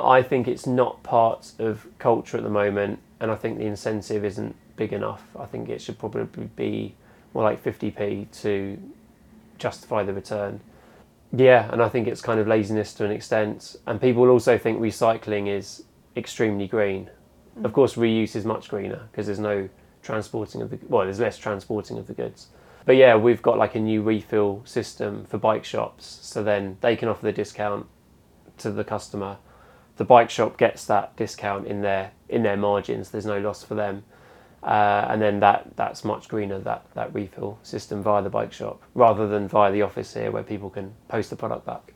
I 0.01 0.21
think 0.21 0.47
it's 0.47 0.67
not 0.67 1.01
part 1.03 1.53
of 1.59 1.87
culture 1.97 2.37
at 2.37 2.43
the 2.43 2.49
moment 2.49 2.99
and 3.19 3.31
I 3.31 3.35
think 3.35 3.57
the 3.57 3.65
incentive 3.65 4.23
isn't 4.23 4.55
big 4.75 4.93
enough. 4.93 5.23
I 5.37 5.45
think 5.45 5.69
it 5.69 5.81
should 5.81 5.97
probably 5.97 6.25
be 6.55 6.95
more 7.33 7.43
like 7.43 7.63
50p 7.63 8.31
to 8.41 8.77
justify 9.57 10.03
the 10.03 10.13
return. 10.13 10.61
Yeah, 11.33 11.69
and 11.71 11.81
I 11.81 11.89
think 11.89 12.07
it's 12.07 12.21
kind 12.21 12.39
of 12.39 12.47
laziness 12.47 12.93
to 12.95 13.05
an 13.05 13.11
extent. 13.11 13.75
And 13.85 13.99
people 13.99 14.29
also 14.29 14.57
think 14.57 14.79
recycling 14.79 15.47
is 15.47 15.83
extremely 16.15 16.67
green. 16.67 17.09
Mm. 17.59 17.65
Of 17.65 17.73
course, 17.73 17.95
reuse 17.95 18.35
is 18.35 18.45
much 18.45 18.69
greener 18.69 19.07
because 19.11 19.25
there's 19.25 19.39
no 19.39 19.67
transporting 20.01 20.61
of 20.61 20.69
the 20.69 20.79
well, 20.87 21.03
there's 21.03 21.19
less 21.19 21.37
transporting 21.37 21.97
of 21.97 22.07
the 22.07 22.13
goods. 22.13 22.47
But 22.85 22.95
yeah, 22.95 23.17
we've 23.17 23.41
got 23.41 23.57
like 23.57 23.75
a 23.75 23.79
new 23.79 24.01
refill 24.01 24.61
system 24.63 25.25
for 25.25 25.37
bike 25.37 25.65
shops, 25.65 26.19
so 26.21 26.41
then 26.41 26.77
they 26.79 26.95
can 26.95 27.09
offer 27.09 27.25
the 27.25 27.33
discount 27.33 27.85
to 28.59 28.71
the 28.71 28.85
customer 28.85 29.37
the 29.97 30.05
bike 30.05 30.29
shop 30.29 30.57
gets 30.57 30.85
that 30.85 31.15
discount 31.15 31.67
in 31.67 31.81
their 31.81 32.11
in 32.29 32.43
their 32.43 32.57
margins. 32.57 33.09
There's 33.11 33.25
no 33.25 33.39
loss 33.39 33.63
for 33.63 33.75
them, 33.75 34.03
uh, 34.63 35.07
and 35.09 35.21
then 35.21 35.39
that 35.41 35.75
that's 35.75 36.03
much 36.03 36.27
greener 36.27 36.59
that 36.59 36.85
that 36.93 37.13
refill 37.13 37.59
system 37.63 38.03
via 38.03 38.21
the 38.21 38.29
bike 38.29 38.53
shop 38.53 38.81
rather 38.93 39.27
than 39.27 39.47
via 39.47 39.71
the 39.71 39.81
office 39.81 40.13
here 40.13 40.31
where 40.31 40.43
people 40.43 40.69
can 40.69 40.93
post 41.07 41.29
the 41.29 41.35
product 41.35 41.65
back. 41.65 41.93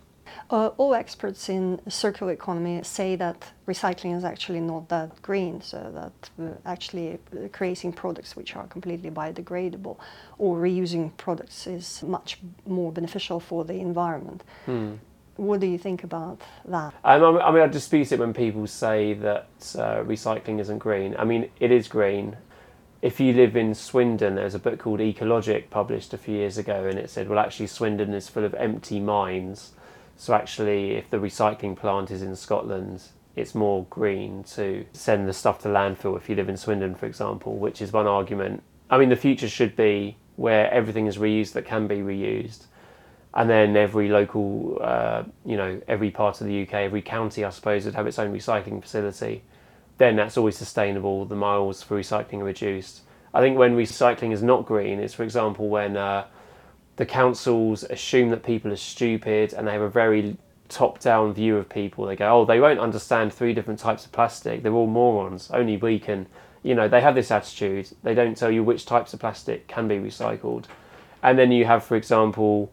Uh, 0.49 0.67
all 0.77 0.93
experts 0.93 1.49
in 1.49 1.79
circular 1.87 2.31
economy 2.31 2.81
say 2.83 3.15
that 3.15 3.51
recycling 3.67 4.15
is 4.15 4.23
actually 4.23 4.59
not 4.59 4.87
that 4.89 5.21
green, 5.21 5.61
so 5.61 5.91
that 5.93 6.29
uh, 6.43 6.53
actually 6.65 7.19
creating 7.51 7.93
products 7.93 8.35
which 8.35 8.55
are 8.55 8.67
completely 8.67 9.09
biodegradable 9.09 9.97
or 10.37 10.57
reusing 10.57 11.15
products 11.17 11.67
is 11.67 12.03
much 12.03 12.39
more 12.65 12.91
beneficial 12.91 13.39
for 13.39 13.63
the 13.63 13.75
environment. 13.75 14.43
Hmm. 14.65 14.95
What 15.41 15.59
do 15.59 15.65
you 15.65 15.79
think 15.79 16.03
about 16.03 16.39
that? 16.65 16.93
Um, 17.03 17.39
I 17.39 17.49
mean, 17.49 17.63
I 17.63 17.67
dispute 17.67 18.11
it 18.11 18.19
when 18.19 18.31
people 18.31 18.67
say 18.67 19.13
that 19.13 19.47
uh, 19.75 20.03
recycling 20.03 20.59
isn't 20.59 20.77
green. 20.77 21.15
I 21.17 21.23
mean, 21.23 21.49
it 21.59 21.71
is 21.71 21.87
green. 21.87 22.37
If 23.01 23.19
you 23.19 23.33
live 23.33 23.55
in 23.55 23.73
Swindon, 23.73 24.35
there's 24.35 24.53
a 24.53 24.59
book 24.59 24.77
called 24.77 24.99
Ecologic 24.99 25.71
published 25.71 26.13
a 26.13 26.19
few 26.19 26.35
years 26.35 26.59
ago, 26.59 26.85
and 26.85 26.99
it 26.99 27.09
said, 27.09 27.27
well, 27.27 27.39
actually, 27.39 27.65
Swindon 27.65 28.13
is 28.13 28.29
full 28.29 28.43
of 28.43 28.53
empty 28.53 28.99
mines. 28.99 29.71
So, 30.15 30.35
actually, 30.35 30.91
if 30.91 31.09
the 31.09 31.17
recycling 31.17 31.75
plant 31.75 32.11
is 32.11 32.21
in 32.21 32.35
Scotland, 32.35 33.01
it's 33.35 33.55
more 33.55 33.87
green 33.89 34.43
to 34.43 34.85
send 34.93 35.27
the 35.27 35.33
stuff 35.33 35.59
to 35.63 35.69
landfill 35.69 36.15
if 36.17 36.29
you 36.29 36.35
live 36.35 36.49
in 36.49 36.57
Swindon, 36.57 36.93
for 36.93 37.07
example, 37.07 37.57
which 37.57 37.81
is 37.81 37.91
one 37.91 38.05
argument. 38.05 38.61
I 38.91 38.99
mean, 38.99 39.09
the 39.09 39.15
future 39.15 39.49
should 39.49 39.75
be 39.75 40.17
where 40.35 40.71
everything 40.71 41.07
is 41.07 41.17
reused 41.17 41.53
that 41.53 41.65
can 41.65 41.87
be 41.87 41.97
reused, 41.97 42.65
and 43.33 43.49
then 43.49 43.77
every 43.77 44.09
local, 44.09 44.77
uh, 44.81 45.23
you 45.45 45.55
know, 45.55 45.81
every 45.87 46.11
part 46.11 46.41
of 46.41 46.47
the 46.47 46.63
UK, 46.63 46.73
every 46.73 47.01
county, 47.01 47.45
I 47.45 47.49
suppose, 47.49 47.85
would 47.85 47.95
have 47.95 48.07
its 48.07 48.19
own 48.19 48.33
recycling 48.33 48.81
facility. 48.81 49.43
Then 49.97 50.15
that's 50.15 50.37
always 50.37 50.57
sustainable. 50.57 51.25
The 51.25 51.35
miles 51.35 51.81
for 51.81 51.97
recycling 51.97 52.39
are 52.39 52.45
reduced. 52.45 53.01
I 53.33 53.39
think 53.39 53.57
when 53.57 53.77
recycling 53.77 54.33
is 54.33 54.43
not 54.43 54.65
green, 54.65 54.99
it's 54.99 55.13
for 55.13 55.23
example 55.23 55.69
when 55.69 55.95
uh, 55.95 56.25
the 56.97 57.05
councils 57.05 57.83
assume 57.83 58.29
that 58.31 58.43
people 58.43 58.71
are 58.73 58.77
stupid 58.77 59.53
and 59.53 59.67
they 59.67 59.71
have 59.71 59.81
a 59.81 59.89
very 59.89 60.37
top 60.67 60.99
down 60.99 61.33
view 61.33 61.55
of 61.57 61.69
people. 61.69 62.05
They 62.05 62.15
go, 62.15 62.41
oh, 62.41 62.45
they 62.45 62.59
won't 62.59 62.79
understand 62.79 63.33
three 63.33 63.53
different 63.53 63.79
types 63.79 64.05
of 64.05 64.11
plastic. 64.11 64.63
They're 64.63 64.73
all 64.73 64.87
morons. 64.87 65.49
Only 65.51 65.77
we 65.77 65.99
can. 65.99 66.27
You 66.63 66.75
know, 66.75 66.87
they 66.87 67.01
have 67.01 67.15
this 67.15 67.31
attitude. 67.31 67.89
They 68.03 68.13
don't 68.13 68.37
tell 68.37 68.51
you 68.51 68.63
which 68.63 68.85
types 68.85 69.13
of 69.13 69.19
plastic 69.19 69.67
can 69.67 69.87
be 69.87 69.95
recycled. 69.95 70.65
And 71.23 71.39
then 71.39 71.51
you 71.51 71.65
have, 71.65 71.83
for 71.83 71.95
example, 71.95 72.71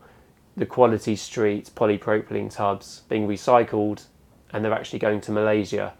the 0.59 0.67
Quality 0.67 1.15
Street 1.17 1.71
polypropylene 1.75 2.53
tubs 2.53 3.03
being 3.09 3.29
recycled 3.29 4.05
and 4.53 4.65
they're 4.65 4.73
actually 4.73 4.99
going 4.99 5.21
to 5.23 5.33
Malaysia 5.33 5.95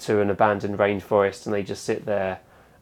to 0.00 0.20
an 0.20 0.30
abandoned 0.30 0.78
rainforest 0.78 1.46
and 1.46 1.54
they 1.54 1.62
just 1.62 1.84
sit 1.84 2.04
there 2.06 2.40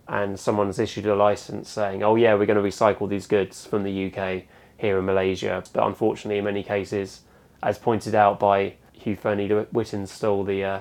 and 0.09 0.41
someone's 0.41 0.79
issued 0.79 1.07
a 1.07 1.15
license 1.15 1.69
saying, 1.69 2.03
oh, 2.03 2.17
yeah, 2.17 2.35
we're 2.35 2.47
going 2.47 2.63
to 2.63 2.69
recycle 2.69 3.09
these 3.09 3.27
goods 3.27 3.67
from 3.67 3.85
the 3.85 4.07
UK 4.07 4.45
here 4.79 4.99
in 4.99 5.05
Malaysia. 5.05 5.63
But 5.73 5.87
unfortunately, 5.87 6.39
in 6.39 6.45
many 6.45 6.63
cases, 6.63 7.23
as 7.63 7.79
pointed 7.79 8.15
out 8.15 8.41
by 8.41 8.75
Hugh 8.93 9.17
Fearnley-Whittingstall, 9.17 10.47
the 10.47 10.65
uh, 10.65 10.81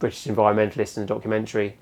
British 0.00 0.24
environmentalist 0.24 0.96
in 0.96 1.04
the 1.04 1.06
documentary, 1.06 1.78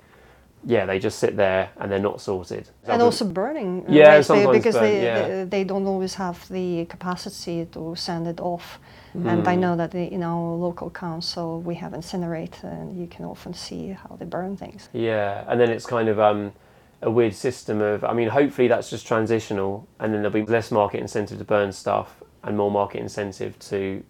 yeah, 0.65 0.85
they 0.85 0.99
just 0.99 1.19
sit 1.19 1.35
there 1.35 1.69
and 1.79 1.91
they're 1.91 1.99
not 1.99 2.21
sorted. 2.21 2.69
And 2.87 3.01
also 3.01 3.25
burning. 3.25 3.85
Yeah, 3.89 4.17
they- 4.17 4.23
sometimes 4.23 4.57
because 4.57 4.75
burn, 4.75 4.83
they, 4.83 5.03
yeah. 5.03 5.27
they 5.27 5.43
they 5.45 5.63
don't 5.63 5.87
always 5.87 6.15
have 6.15 6.47
the 6.49 6.85
capacity 6.85 7.65
to 7.71 7.95
send 7.95 8.27
it 8.27 8.39
off. 8.39 8.79
And 9.13 9.45
I 9.47 9.55
know 9.55 9.75
that 9.75 9.93
in 9.93 10.23
our 10.23 10.55
local 10.55 10.89
council 10.89 11.61
we 11.61 11.75
have 11.75 11.91
Incinerate, 11.91 12.63
and 12.63 12.97
you 12.99 13.07
can 13.07 13.25
often 13.25 13.53
see 13.53 13.89
how 13.89 14.15
they 14.17 14.25
burn 14.25 14.55
things. 14.55 14.87
Yeah, 14.93 15.43
and 15.47 15.59
then 15.59 15.69
it's 15.69 15.85
kind 15.85 16.07
of 16.07 16.17
um, 16.19 16.53
a 17.01 17.11
weird 17.11 17.33
system 17.33 17.81
of. 17.81 18.03
I 18.03 18.13
mean, 18.13 18.29
hopefully 18.29 18.67
that's 18.69 18.89
just 18.89 19.05
transitional, 19.07 19.85
and 19.99 20.13
then 20.13 20.21
there'll 20.21 20.45
be 20.45 20.49
less 20.51 20.71
market 20.71 21.01
incentive 21.01 21.39
to 21.39 21.43
burn 21.43 21.71
stuff 21.73 22.23
and 22.43 22.55
more 22.55 22.71
market 22.71 23.01
incentive 23.01 23.59
to 23.59 24.03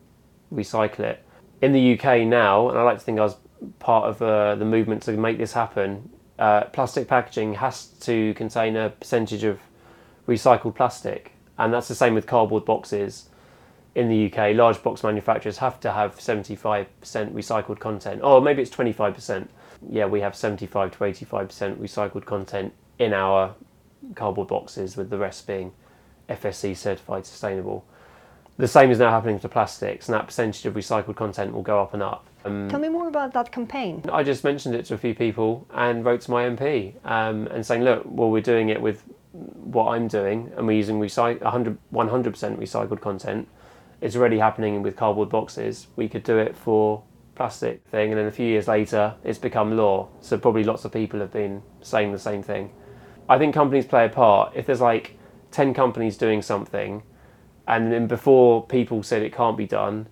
recycle 0.53 0.99
it. 0.99 1.23
In 1.61 1.73
the 1.73 1.93
UK 1.99 2.21
now, 2.27 2.69
and 2.69 2.77
I 2.77 2.83
like 2.83 2.99
to 2.99 3.03
think 3.03 3.19
I 3.19 3.23
was 3.23 3.35
part 3.79 4.05
of 4.09 4.21
uh, 4.21 4.55
the 4.55 4.65
movement 4.65 5.03
to 5.03 5.11
make 5.13 5.37
this 5.37 5.53
happen. 5.53 6.09
Uh, 6.41 6.63
plastic 6.69 7.07
packaging 7.07 7.53
has 7.53 7.85
to 7.99 8.33
contain 8.33 8.75
a 8.75 8.89
percentage 8.89 9.43
of 9.43 9.59
recycled 10.27 10.73
plastic, 10.73 11.33
and 11.59 11.71
that's 11.71 11.87
the 11.87 11.93
same 11.93 12.15
with 12.15 12.25
cardboard 12.25 12.65
boxes. 12.65 13.29
In 13.93 14.09
the 14.09 14.25
UK, 14.25 14.55
large 14.55 14.81
box 14.81 15.03
manufacturers 15.03 15.59
have 15.59 15.79
to 15.81 15.91
have 15.91 16.17
75% 16.17 16.87
recycled 17.03 17.77
content. 17.77 18.21
Oh, 18.23 18.41
maybe 18.41 18.63
it's 18.63 18.71
25%. 18.71 19.49
Yeah, 19.87 20.07
we 20.07 20.21
have 20.21 20.35
75 20.35 20.93
to 20.93 20.97
85% 20.97 21.75
recycled 21.75 22.25
content 22.25 22.73
in 22.97 23.13
our 23.13 23.53
cardboard 24.15 24.47
boxes, 24.47 24.97
with 24.97 25.11
the 25.11 25.19
rest 25.19 25.45
being 25.45 25.71
FSC 26.27 26.75
certified 26.75 27.27
sustainable. 27.27 27.85
The 28.57 28.67
same 28.67 28.89
is 28.89 28.97
now 28.97 29.11
happening 29.11 29.39
to 29.41 29.47
plastics, 29.47 30.07
and 30.07 30.15
that 30.15 30.25
percentage 30.25 30.65
of 30.65 30.73
recycled 30.73 31.17
content 31.17 31.53
will 31.53 31.61
go 31.61 31.79
up 31.83 31.93
and 31.93 32.01
up. 32.01 32.25
Um, 32.43 32.69
Tell 32.69 32.79
me 32.79 32.89
more 32.89 33.07
about 33.07 33.33
that 33.33 33.51
campaign. 33.51 34.03
I 34.11 34.23
just 34.23 34.43
mentioned 34.43 34.75
it 34.75 34.85
to 34.85 34.95
a 34.95 34.97
few 34.97 35.13
people 35.13 35.67
and 35.73 36.03
wrote 36.03 36.21
to 36.21 36.31
my 36.31 36.43
MP 36.43 36.95
um, 37.05 37.47
and 37.47 37.65
saying, 37.65 37.83
look, 37.83 38.03
well, 38.05 38.31
we're 38.31 38.41
doing 38.41 38.69
it 38.69 38.81
with 38.81 39.03
what 39.31 39.93
I'm 39.93 40.07
doing, 40.07 40.51
and 40.57 40.67
we're 40.67 40.77
using 40.77 40.99
recy- 40.99 41.41
100, 41.41 41.77
100% 41.93 42.57
recycled 42.57 42.99
content. 42.99 43.47
It's 44.01 44.15
already 44.15 44.39
happening 44.39 44.81
with 44.81 44.95
cardboard 44.95 45.29
boxes. 45.29 45.87
We 45.95 46.09
could 46.09 46.23
do 46.23 46.37
it 46.37 46.55
for 46.55 47.03
plastic 47.35 47.85
thing, 47.87 48.11
and 48.11 48.19
then 48.19 48.27
a 48.27 48.31
few 48.31 48.45
years 48.47 48.67
later, 48.67 49.15
it's 49.23 49.39
become 49.39 49.77
law. 49.77 50.09
So 50.19 50.37
probably 50.37 50.63
lots 50.63 50.83
of 50.85 50.91
people 50.91 51.19
have 51.19 51.31
been 51.31 51.61
saying 51.81 52.11
the 52.11 52.19
same 52.19 52.43
thing. 52.43 52.71
I 53.29 53.37
think 53.37 53.53
companies 53.53 53.85
play 53.85 54.05
a 54.05 54.09
part. 54.09 54.53
If 54.55 54.65
there's 54.65 54.81
like 54.81 55.17
10 55.51 55.73
companies 55.73 56.17
doing 56.17 56.41
something, 56.41 57.03
and 57.67 57.91
then 57.91 58.07
before 58.07 58.65
people 58.65 59.03
said 59.03 59.21
it 59.21 59.33
can't 59.33 59.55
be 59.55 59.65
done, 59.67 60.07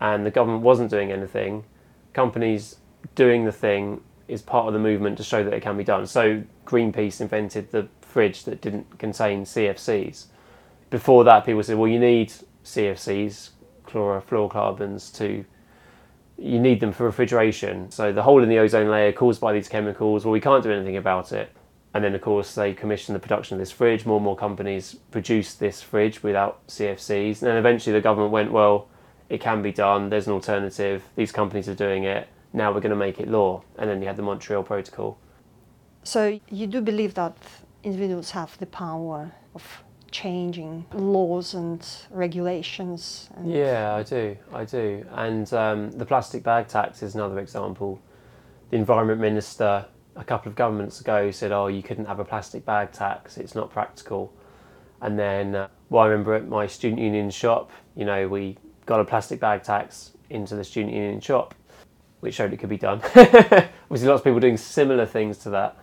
and 0.00 0.26
the 0.26 0.30
government 0.30 0.62
wasn't 0.62 0.90
doing 0.90 1.10
anything, 1.12 1.64
companies 2.12 2.76
doing 3.14 3.44
the 3.44 3.52
thing 3.52 4.00
is 4.28 4.42
part 4.42 4.66
of 4.66 4.72
the 4.72 4.78
movement 4.78 5.16
to 5.18 5.22
show 5.22 5.44
that 5.44 5.52
it 5.52 5.62
can 5.62 5.76
be 5.76 5.84
done. 5.84 6.06
So 6.06 6.42
Greenpeace 6.64 7.20
invented 7.20 7.70
the 7.70 7.88
fridge 8.00 8.44
that 8.44 8.60
didn't 8.60 8.98
contain 8.98 9.44
CFCs. 9.44 10.26
Before 10.90 11.24
that, 11.24 11.44
people 11.44 11.62
said, 11.62 11.76
well, 11.78 11.90
you 11.90 11.98
need 11.98 12.32
CFCs, 12.64 13.50
chlorofluorocarbons, 13.86 15.14
to 15.18 15.44
you 16.38 16.60
need 16.60 16.80
them 16.80 16.92
for 16.92 17.04
refrigeration. 17.04 17.90
So 17.90 18.12
the 18.12 18.22
hole 18.22 18.42
in 18.42 18.48
the 18.48 18.58
ozone 18.58 18.90
layer 18.90 19.12
caused 19.12 19.40
by 19.40 19.52
these 19.52 19.68
chemicals, 19.68 20.24
well, 20.24 20.32
we 20.32 20.40
can't 20.40 20.62
do 20.62 20.70
anything 20.70 20.96
about 20.96 21.32
it. 21.32 21.50
And 21.94 22.04
then, 22.04 22.14
of 22.14 22.20
course, 22.20 22.54
they 22.54 22.74
commissioned 22.74 23.16
the 23.16 23.20
production 23.20 23.54
of 23.54 23.58
this 23.58 23.72
fridge. 23.72 24.04
More 24.04 24.16
and 24.16 24.24
more 24.24 24.36
companies 24.36 24.96
produced 25.10 25.60
this 25.60 25.80
fridge 25.80 26.22
without 26.22 26.66
CFCs. 26.66 27.40
And 27.40 27.48
then 27.48 27.56
eventually 27.56 27.94
the 27.94 28.02
government 28.02 28.32
went, 28.32 28.52
well, 28.52 28.88
it 29.28 29.40
can 29.40 29.62
be 29.62 29.72
done. 29.72 30.08
There's 30.08 30.26
an 30.26 30.32
alternative. 30.32 31.02
These 31.16 31.32
companies 31.32 31.68
are 31.68 31.74
doing 31.74 32.04
it. 32.04 32.28
Now 32.52 32.72
we're 32.72 32.80
going 32.80 32.90
to 32.90 32.96
make 32.96 33.20
it 33.20 33.28
law. 33.28 33.62
And 33.78 33.90
then 33.90 34.00
you 34.00 34.06
had 34.06 34.16
the 34.16 34.22
Montreal 34.22 34.62
Protocol. 34.62 35.18
So 36.04 36.40
you 36.48 36.66
do 36.66 36.80
believe 36.80 37.14
that 37.14 37.36
individuals 37.82 38.30
have 38.30 38.56
the 38.58 38.66
power 38.66 39.32
of 39.54 39.82
changing 40.10 40.86
laws 40.92 41.54
and 41.54 41.86
regulations? 42.10 43.28
And 43.36 43.50
Yeah, 43.52 43.94
I 43.94 44.02
do. 44.02 44.36
I 44.52 44.64
do. 44.64 45.04
And 45.12 45.52
um, 45.52 45.90
the 45.90 46.06
plastic 46.06 46.42
bag 46.42 46.68
tax 46.68 47.02
is 47.02 47.14
another 47.14 47.38
example. 47.40 48.00
The 48.70 48.76
Environment 48.76 49.20
Minister 49.20 49.86
a 50.16 50.24
couple 50.24 50.48
of 50.48 50.56
governments 50.56 51.00
ago 51.00 51.30
said, 51.30 51.52
oh, 51.52 51.66
you 51.66 51.82
couldn't 51.82 52.06
have 52.06 52.18
a 52.18 52.24
plastic 52.24 52.64
bag 52.64 52.90
tax, 52.92 53.36
it's 53.36 53.54
not 53.54 53.70
practical. 53.70 54.32
And 55.02 55.18
then, 55.18 55.54
uh, 55.54 55.68
well, 55.90 56.04
I 56.04 56.06
remember 56.06 56.34
at 56.34 56.48
my 56.48 56.66
student 56.66 57.00
union 57.00 57.30
shop, 57.30 57.70
you 57.94 58.06
know, 58.06 58.26
we 58.26 58.56
got 58.86 59.00
a 59.00 59.04
plastic 59.04 59.40
bag 59.40 59.62
tax 59.62 60.12
into 60.30 60.56
the 60.56 60.64
student 60.64 60.94
union 60.94 61.20
shop, 61.20 61.54
which 62.20 62.34
showed 62.34 62.52
it 62.52 62.58
could 62.58 62.68
be 62.68 62.78
done. 62.78 63.00
Obviously, 63.14 64.08
lots 64.08 64.20
of 64.20 64.24
people 64.24 64.40
doing 64.40 64.56
similar 64.56 65.04
things 65.04 65.38
to 65.38 65.50
that. 65.50 65.76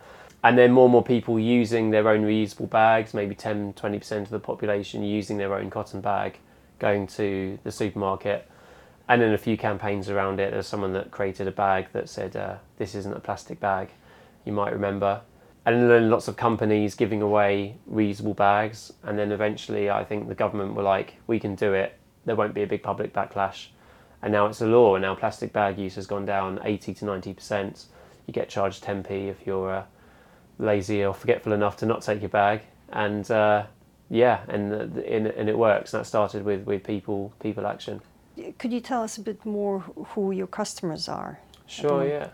And 0.44 0.58
then 0.58 0.72
more 0.74 0.86
and 0.86 0.92
more 0.92 1.04
people 1.04 1.40
using 1.40 1.92
their 1.92 2.10
own 2.10 2.24
reusable 2.24 2.70
bags, 2.70 3.14
maybe 3.14 3.34
10, 3.34 3.74
20% 3.74 4.22
of 4.24 4.30
the 4.30 4.40
population 4.40 5.04
using 5.04 5.38
their 5.38 5.54
own 5.54 5.70
cotton 5.70 6.02
bag, 6.02 6.38
going 6.80 7.08
to 7.08 7.58
the 7.64 7.72
supermarket. 7.72 8.50
And 9.08 9.22
then 9.22 9.34
a 9.34 9.38
few 9.38 9.58
campaigns 9.58 10.10
around 10.10 10.40
it. 10.40 10.52
There's 10.52 10.68
someone 10.68 10.94
that 10.94 11.12
created 11.12 11.48
a 11.48 11.52
bag 11.52 11.88
that 11.94 12.10
said, 12.10 12.36
uh, 12.36 12.56
this 12.78 12.94
isn't 12.96 13.16
a 13.16 13.20
plastic 13.22 13.60
bag, 13.60 13.92
you 14.44 14.52
might 14.52 14.74
remember. 14.74 15.22
And 15.66 15.90
then 15.90 16.10
lots 16.10 16.28
of 16.28 16.36
companies 16.36 16.96
giving 16.96 17.22
away 17.22 17.78
reusable 17.90 18.36
bags. 18.36 18.92
And 19.04 19.18
then 19.18 19.32
eventually, 19.32 19.90
I 19.90 20.04
think 20.04 20.28
the 20.28 20.36
government 20.36 20.74
were 20.74 20.84
like, 20.84 21.16
we 21.26 21.40
can 21.40 21.56
do 21.56 21.74
it. 21.74 21.98
There 22.26 22.36
won't 22.36 22.54
be 22.54 22.64
a 22.64 22.68
big 22.68 22.84
public 22.84 23.14
backlash. 23.14 23.68
And 24.22 24.32
now 24.32 24.46
it's 24.46 24.62
a 24.62 24.68
law, 24.68 24.96
and 24.96 25.02
now 25.02 25.16
plastic 25.16 25.52
bag 25.52 25.78
use 25.78 25.96
has 25.96 26.08
gone 26.08 26.26
down 26.26 26.60
80 26.64 26.94
to 26.96 27.06
90%. 27.06 27.86
You 28.26 28.34
get 28.34 28.48
charged 28.48 28.84
10p 28.84 29.28
if 29.28 29.46
you're 29.46 29.74
uh, 29.74 29.84
lazy 30.58 31.04
or 31.04 31.14
forgetful 31.14 31.52
enough 31.52 31.76
to 31.78 31.86
not 31.86 32.02
take 32.02 32.22
your 32.22 32.30
bag. 32.30 32.62
And 32.90 33.30
uh, 33.30 33.66
yeah, 34.10 34.42
and, 34.48 34.72
and, 34.74 35.28
and 35.28 35.50
it 35.50 35.58
works. 35.58 35.94
And 35.94 36.02
that 36.02 36.06
started 36.06 36.46
with, 36.46 36.64
with 36.64 36.84
people, 36.84 37.34
people 37.42 37.68
action. 37.68 38.02
Could 38.58 38.72
you 38.72 38.80
tell 38.80 39.04
us 39.04 39.18
a 39.18 39.22
bit 39.22 39.46
more 39.46 39.80
who 39.80 40.32
your 40.32 40.48
customers 40.48 41.10
are? 41.10 41.40
Sure, 41.66 42.08
yeah. 42.08 42.30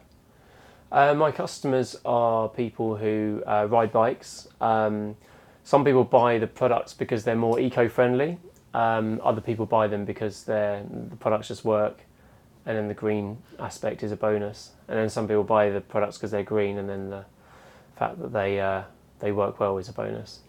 Uh, 0.92 1.14
my 1.14 1.32
customers 1.32 1.96
are 2.06 2.50
people 2.50 2.96
who 2.96 3.44
uh, 3.46 3.68
ride 3.70 3.92
bikes. 3.92 4.48
Um, 4.60 5.16
some 5.64 5.86
people 5.86 6.04
buy 6.04 6.40
the 6.40 6.48
products 6.48 6.94
because 6.94 7.24
they're 7.24 7.36
more 7.36 7.60
eco-friendly. 7.60 8.38
Um, 8.74 9.20
other 9.24 9.42
people 9.42 9.66
buy 9.66 9.88
them 9.88 10.06
because 10.06 10.44
the 10.44 10.84
products 11.20 11.48
just 11.48 11.66
work, 11.66 12.02
and 12.66 12.78
then 12.78 12.88
the 12.88 12.94
green 12.94 13.38
aspect 13.58 14.04
is 14.04 14.12
a 14.12 14.16
bonus. 14.16 14.72
And 14.88 14.98
then 14.98 15.10
some 15.10 15.28
people 15.28 15.44
buy 15.44 15.70
the 15.70 15.82
products 15.82 16.18
because 16.18 16.32
they're 16.32 16.44
green, 16.44 16.78
and 16.78 16.88
then 16.88 17.10
the 17.10 17.26
fact 17.96 18.20
that 18.20 18.32
they 18.32 18.60
uh, 18.60 18.84
they 19.20 19.32
work 19.32 19.60
well 19.60 19.78
is 19.78 19.90
a 19.90 19.94
bonus. 19.94 20.40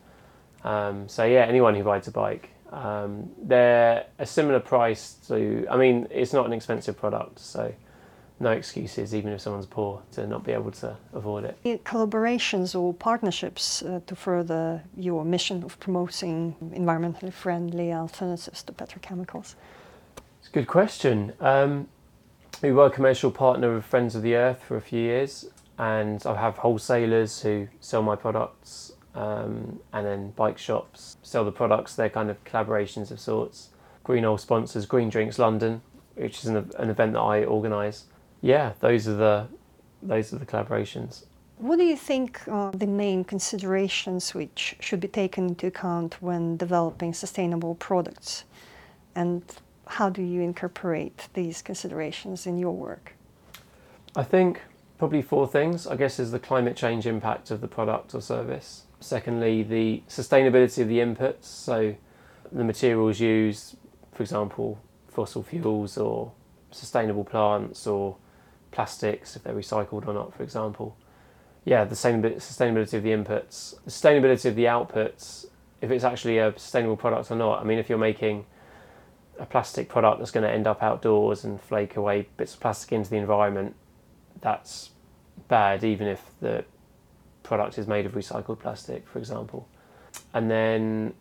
Um, 0.65 1.09
so 1.09 1.25
yeah, 1.25 1.45
anyone 1.45 1.75
who 1.75 1.83
rides 1.83 2.09
a 2.09 2.11
bike, 2.11 2.51
um, 2.73 3.31
they're 3.43 4.07
a 4.19 4.27
similar 4.27 4.61
price 4.61 5.15
to. 5.29 5.67
I 5.71 5.77
mean, 5.77 6.07
it's 6.11 6.33
not 6.33 6.47
an 6.47 6.53
expensive 6.53 6.99
product, 6.99 7.39
so 7.39 7.73
no 8.41 8.51
excuses, 8.51 9.15
even 9.15 9.33
if 9.33 9.43
someone's 9.43 9.67
poor, 9.67 10.03
to 10.13 10.27
not 10.27 10.43
be 10.45 10.53
able 10.53 10.71
to 10.71 10.97
afford 11.13 11.45
it. 11.45 11.85
Collaborations 11.85 12.75
or 12.79 12.95
partnerships 12.95 13.83
uh, 13.83 14.01
to 14.07 14.17
further 14.17 14.83
your 14.97 15.25
mission 15.25 15.63
of 15.63 15.79
promoting 15.79 16.57
environmentally 16.75 17.33
friendly 17.33 17.93
alternatives 17.93 18.63
to 18.63 18.73
petrochemicals? 18.73 19.55
It's 20.39 20.49
a 20.49 20.53
good 20.53 20.67
question. 20.67 21.35
Um, 21.39 21.89
we 22.63 22.73
were 22.73 22.87
a 22.87 22.91
commercial 22.91 23.31
partner 23.31 23.77
of 23.77 23.85
Friends 23.85 24.15
of 24.17 24.23
the 24.23 24.35
Earth 24.35 24.63
for 24.63 24.77
a 24.77 24.81
few 24.81 25.01
years, 25.01 25.47
and 25.79 26.25
I 26.25 26.41
have 26.41 26.57
wholesalers 26.57 27.43
who 27.43 27.69
sell 27.81 28.03
my 28.03 28.17
products, 28.17 28.93
um, 29.15 29.81
and 29.93 30.07
then 30.07 30.31
bike 30.31 30.57
shops 30.57 31.19
sell 31.23 31.45
the 31.45 31.53
products. 31.53 31.95
They're 31.95 32.09
kind 32.09 32.31
of 32.31 32.43
collaborations 32.45 33.11
of 33.11 33.21
sorts. 33.21 33.69
Green 34.03 34.25
Oil 34.25 34.39
sponsors 34.39 34.87
Green 34.87 35.11
Drinks 35.11 35.39
London, 35.39 35.83
which 36.15 36.39
is 36.39 36.47
an, 36.47 36.71
an 36.79 36.89
event 36.89 37.13
that 37.13 37.21
I 37.21 37.45
organise. 37.45 38.05
Yeah, 38.43 38.73
those 38.81 39.07
are 39.07 39.15
the 39.15 39.49
those 40.03 40.33
are 40.33 40.39
the 40.39 40.47
collaborations. 40.47 41.25
What 41.59 41.77
do 41.77 41.85
you 41.85 41.97
think 41.97 42.41
are 42.49 42.73
the 42.73 42.87
main 42.87 43.23
considerations 43.23 44.35
which 44.35 44.77
should 44.81 45.01
be 45.01 45.09
taken 45.09 45.49
into 45.49 45.67
account 45.67 46.23
when 46.23 46.57
developing 46.57 47.13
sustainable 47.13 47.75
products? 47.75 48.45
And 49.15 49.43
how 49.87 50.09
do 50.09 50.23
you 50.23 50.41
incorporate 50.41 51.29
these 51.35 51.61
considerations 51.61 52.47
in 52.47 52.57
your 52.57 52.73
work? 52.73 53.13
I 54.17 54.23
think 54.23 54.63
probably 54.97 55.21
four 55.21 55.47
things. 55.47 55.87
I 55.87 55.97
guess 55.97 56.19
is 56.19 56.31
the 56.31 56.39
climate 56.39 56.77
change 56.77 57.07
impact 57.07 57.51
of 57.51 57.61
the 57.61 57.69
product 57.69 58.15
or 58.15 58.23
service. 58.23 58.85
Secondly, 59.01 59.63
the 59.63 60.03
sustainability 60.09 60.81
of 60.81 60.89
the 60.89 60.99
inputs, 60.99 61.45
so 61.45 61.95
the 62.51 62.65
materials 62.65 63.21
used, 63.21 63.77
for 64.13 64.23
example, 64.23 64.79
fossil 65.09 65.43
fuels 65.43 65.99
or 65.99 66.33
sustainable 66.71 67.25
plants 67.25 67.87
or 67.87 68.17
plastics, 68.71 69.37
if 69.37 69.43
they're 69.43 69.55
recycled 69.55 70.07
or 70.07 70.15
not, 70.15 70.35
for 70.35 70.43
example. 70.43 70.97
Yeah, 71.65 71.85
the 71.85 71.95
sustainability 71.95 72.95
of 72.95 73.03
the 73.03 73.11
inputs, 73.11 73.75
sustainability 73.87 74.47
of 74.47 74.57
the 74.57 74.65
outputs, 74.65 75.47
if 75.81 75.91
it's 75.91 76.05
actually 76.05 76.39
a 76.39 76.53
sustainable 76.57 76.97
product 76.97 77.31
or 77.31 77.37
not. 77.37 77.61
I 77.61 77.65
mean, 77.65 77.79
if 77.79 77.89
you're 77.89 77.99
making 77.99 78.47
a 79.39 79.47
plastic 79.47 79.89
product 79.89 80.19
that's 80.19 80.31
going 80.31 80.45
to 80.45 80.51
end 80.51 80.67
up 80.67 80.83
outdoors 80.83 81.45
and 81.45 81.61
flake 81.61 81.97
away 81.97 82.29
bits 82.37 82.55
of 82.55 82.61
plastic 82.61 82.93
into 82.93 83.11
the 83.11 83.17
environment, 83.17 83.75
that's 84.41 84.91
bad, 85.49 85.85
even 85.85 86.07
if 86.07 86.31
the 86.41 86.65
product 87.43 87.79
is 87.79 87.87
made 87.87 88.07
of 88.07 88.13
recycled 88.13 88.59
plastic, 88.59 89.07
for 89.09 89.19
example. 89.19 89.69
And 90.33 90.51
then 90.51 91.15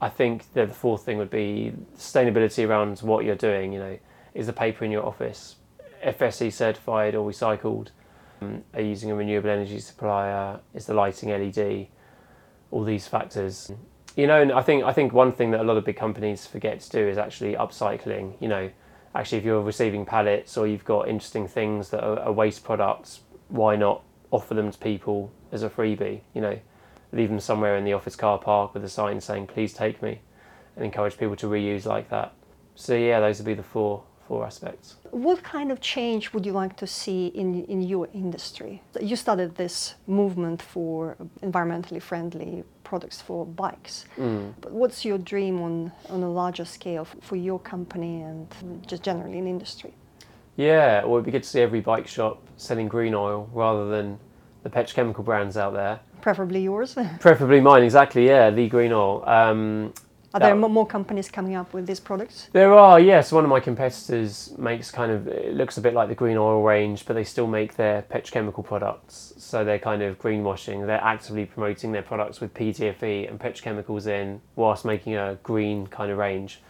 I 0.00 0.08
think 0.08 0.52
the 0.54 0.66
fourth 0.68 1.04
thing 1.04 1.18
would 1.18 1.30
be 1.30 1.72
sustainability 1.96 2.66
around 2.66 3.00
what 3.00 3.24
you're 3.24 3.34
doing. 3.34 3.72
You 3.72 3.78
know, 3.80 3.98
is 4.34 4.46
the 4.46 4.52
paper 4.52 4.84
in 4.84 4.90
your 4.90 5.04
office 5.04 5.56
FSC 6.04 6.52
certified 6.52 7.14
or 7.14 7.28
recycled? 7.30 7.88
Um, 8.40 8.62
are 8.74 8.80
using 8.80 9.10
a 9.10 9.14
renewable 9.14 9.50
energy 9.50 9.80
supplier? 9.80 10.60
Is 10.74 10.86
the 10.86 10.94
lighting 10.94 11.30
LED? 11.30 11.88
All 12.70 12.84
these 12.84 13.08
factors 13.08 13.72
you 14.18 14.26
know, 14.26 14.42
and 14.42 14.50
I 14.50 14.62
think 14.62 14.82
I 14.82 14.92
think 14.92 15.12
one 15.12 15.30
thing 15.30 15.52
that 15.52 15.60
a 15.60 15.62
lot 15.62 15.76
of 15.76 15.84
big 15.84 15.96
companies 15.96 16.44
forget 16.44 16.80
to 16.80 16.90
do 16.90 17.06
is 17.06 17.18
actually 17.18 17.54
upcycling. 17.54 18.34
You 18.40 18.48
know, 18.48 18.70
actually, 19.14 19.38
if 19.38 19.44
you're 19.44 19.62
receiving 19.62 20.04
pallets 20.04 20.56
or 20.56 20.66
you've 20.66 20.84
got 20.84 21.08
interesting 21.08 21.46
things 21.46 21.90
that 21.90 22.02
are, 22.02 22.18
are 22.18 22.32
waste 22.32 22.64
products, 22.64 23.20
why 23.46 23.76
not 23.76 24.02
offer 24.32 24.54
them 24.54 24.72
to 24.72 24.78
people 24.78 25.30
as 25.52 25.62
a 25.62 25.70
freebie? 25.70 26.22
You 26.34 26.40
know, 26.40 26.58
leave 27.12 27.28
them 27.28 27.38
somewhere 27.38 27.76
in 27.76 27.84
the 27.84 27.92
office 27.92 28.16
car 28.16 28.38
park 28.38 28.74
with 28.74 28.82
a 28.82 28.88
sign 28.88 29.20
saying 29.20 29.46
"Please 29.46 29.72
take 29.72 30.02
me," 30.02 30.20
and 30.74 30.84
encourage 30.84 31.16
people 31.16 31.36
to 31.36 31.46
reuse 31.46 31.86
like 31.86 32.10
that. 32.10 32.34
So 32.74 32.96
yeah, 32.96 33.20
those 33.20 33.38
would 33.38 33.46
be 33.46 33.54
the 33.54 33.62
four 33.62 34.02
four 34.28 34.44
aspects. 34.44 34.96
What 35.10 35.42
kind 35.42 35.72
of 35.72 35.80
change 35.80 36.32
would 36.32 36.44
you 36.44 36.52
like 36.52 36.76
to 36.76 36.86
see 36.86 37.28
in, 37.28 37.64
in 37.64 37.80
your 37.82 38.08
industry? 38.12 38.82
You 39.00 39.16
started 39.16 39.56
this 39.56 39.94
movement 40.06 40.60
for 40.60 41.16
environmentally 41.42 42.00
friendly 42.00 42.62
products 42.84 43.20
for 43.20 43.46
bikes. 43.46 44.04
Mm. 44.18 44.52
But 44.60 44.72
what's 44.72 45.04
your 45.04 45.18
dream 45.18 45.60
on, 45.62 45.92
on 46.10 46.22
a 46.22 46.30
larger 46.30 46.66
scale 46.66 47.06
for 47.20 47.36
your 47.36 47.58
company 47.58 48.22
and 48.22 48.46
just 48.86 49.02
generally 49.02 49.38
in 49.38 49.46
industry? 49.46 49.94
Yeah, 50.56 51.04
well, 51.04 51.14
it'd 51.14 51.24
be 51.24 51.30
good 51.30 51.44
to 51.44 51.48
see 51.48 51.60
every 51.60 51.80
bike 51.80 52.06
shop 52.06 52.42
selling 52.56 52.88
green 52.88 53.14
oil 53.14 53.48
rather 53.52 53.88
than 53.88 54.18
the 54.62 54.70
petrochemical 54.70 55.24
brands 55.24 55.56
out 55.56 55.72
there. 55.72 56.00
Preferably 56.20 56.62
yours. 56.62 56.96
Preferably 57.20 57.60
mine, 57.60 57.82
exactly. 57.82 58.26
Yeah, 58.26 58.50
the 58.50 58.68
green 58.68 58.92
oil. 58.92 59.24
Um, 59.26 59.94
are 60.34 60.40
there 60.40 60.54
more 60.54 60.86
companies 60.86 61.30
coming 61.30 61.54
up 61.54 61.72
with 61.72 61.86
these 61.86 62.00
products? 62.00 62.48
There 62.52 62.74
are, 62.74 63.00
yes. 63.00 63.32
One 63.32 63.44
of 63.44 63.50
my 63.50 63.60
competitors 63.60 64.52
makes 64.58 64.90
kind 64.90 65.10
of, 65.10 65.26
it 65.26 65.54
looks 65.54 65.78
a 65.78 65.80
bit 65.80 65.94
like 65.94 66.08
the 66.08 66.14
green 66.14 66.36
oil 66.36 66.62
range, 66.62 67.06
but 67.06 67.14
they 67.14 67.24
still 67.24 67.46
make 67.46 67.76
their 67.76 68.02
petrochemical 68.02 68.64
products. 68.64 69.32
So 69.38 69.64
they're 69.64 69.78
kind 69.78 70.02
of 70.02 70.18
greenwashing. 70.18 70.86
They're 70.86 71.02
actively 71.02 71.46
promoting 71.46 71.92
their 71.92 72.02
products 72.02 72.40
with 72.40 72.52
PTFE 72.52 73.28
and 73.28 73.40
petrochemicals 73.40 74.06
in, 74.06 74.40
whilst 74.54 74.84
making 74.84 75.16
a 75.16 75.38
green 75.42 75.86
kind 75.86 76.10
of 76.10 76.18
range. 76.18 76.60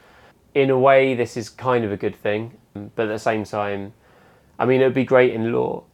In 0.54 0.70
a 0.70 0.78
way, 0.78 1.14
this 1.14 1.36
is 1.36 1.48
kind 1.48 1.84
of 1.84 1.92
a 1.92 1.96
good 1.96 2.16
thing, 2.16 2.56
but 2.74 3.06
at 3.06 3.12
the 3.12 3.18
same 3.18 3.44
time, 3.44 3.92
I 4.58 4.66
mean, 4.66 4.80
it 4.80 4.84
would 4.84 4.94
be 4.94 5.04
great 5.04 5.34
in 5.34 5.52
law 5.52 5.84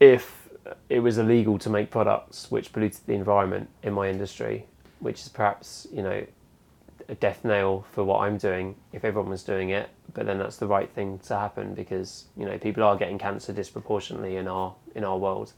if 0.00 0.48
it 0.88 1.00
was 1.00 1.18
illegal 1.18 1.58
to 1.58 1.70
make 1.70 1.90
products 1.90 2.50
which 2.50 2.72
polluted 2.72 3.00
the 3.06 3.14
environment 3.14 3.68
in 3.82 3.92
my 3.92 4.08
industry, 4.08 4.66
which 5.00 5.20
is 5.20 5.28
perhaps, 5.28 5.86
you 5.92 6.02
know, 6.02 6.26
a 7.08 7.14
death 7.14 7.44
nail 7.44 7.84
for 7.92 8.04
what 8.04 8.20
I'm 8.20 8.36
doing 8.36 8.76
if 8.92 9.04
everyone 9.04 9.30
was 9.30 9.42
doing 9.42 9.70
it. 9.70 9.88
But 10.14 10.26
then 10.26 10.38
that's 10.38 10.56
the 10.56 10.66
right 10.66 10.90
thing 10.90 11.18
to 11.20 11.36
happen 11.36 11.74
because 11.74 12.26
you 12.36 12.46
know 12.46 12.58
people 12.58 12.82
are 12.82 12.96
getting 12.96 13.18
cancer 13.18 13.52
disproportionately 13.52 14.36
in 14.36 14.48
our 14.48 14.74
in 14.94 15.04
our 15.04 15.18
world, 15.18 15.52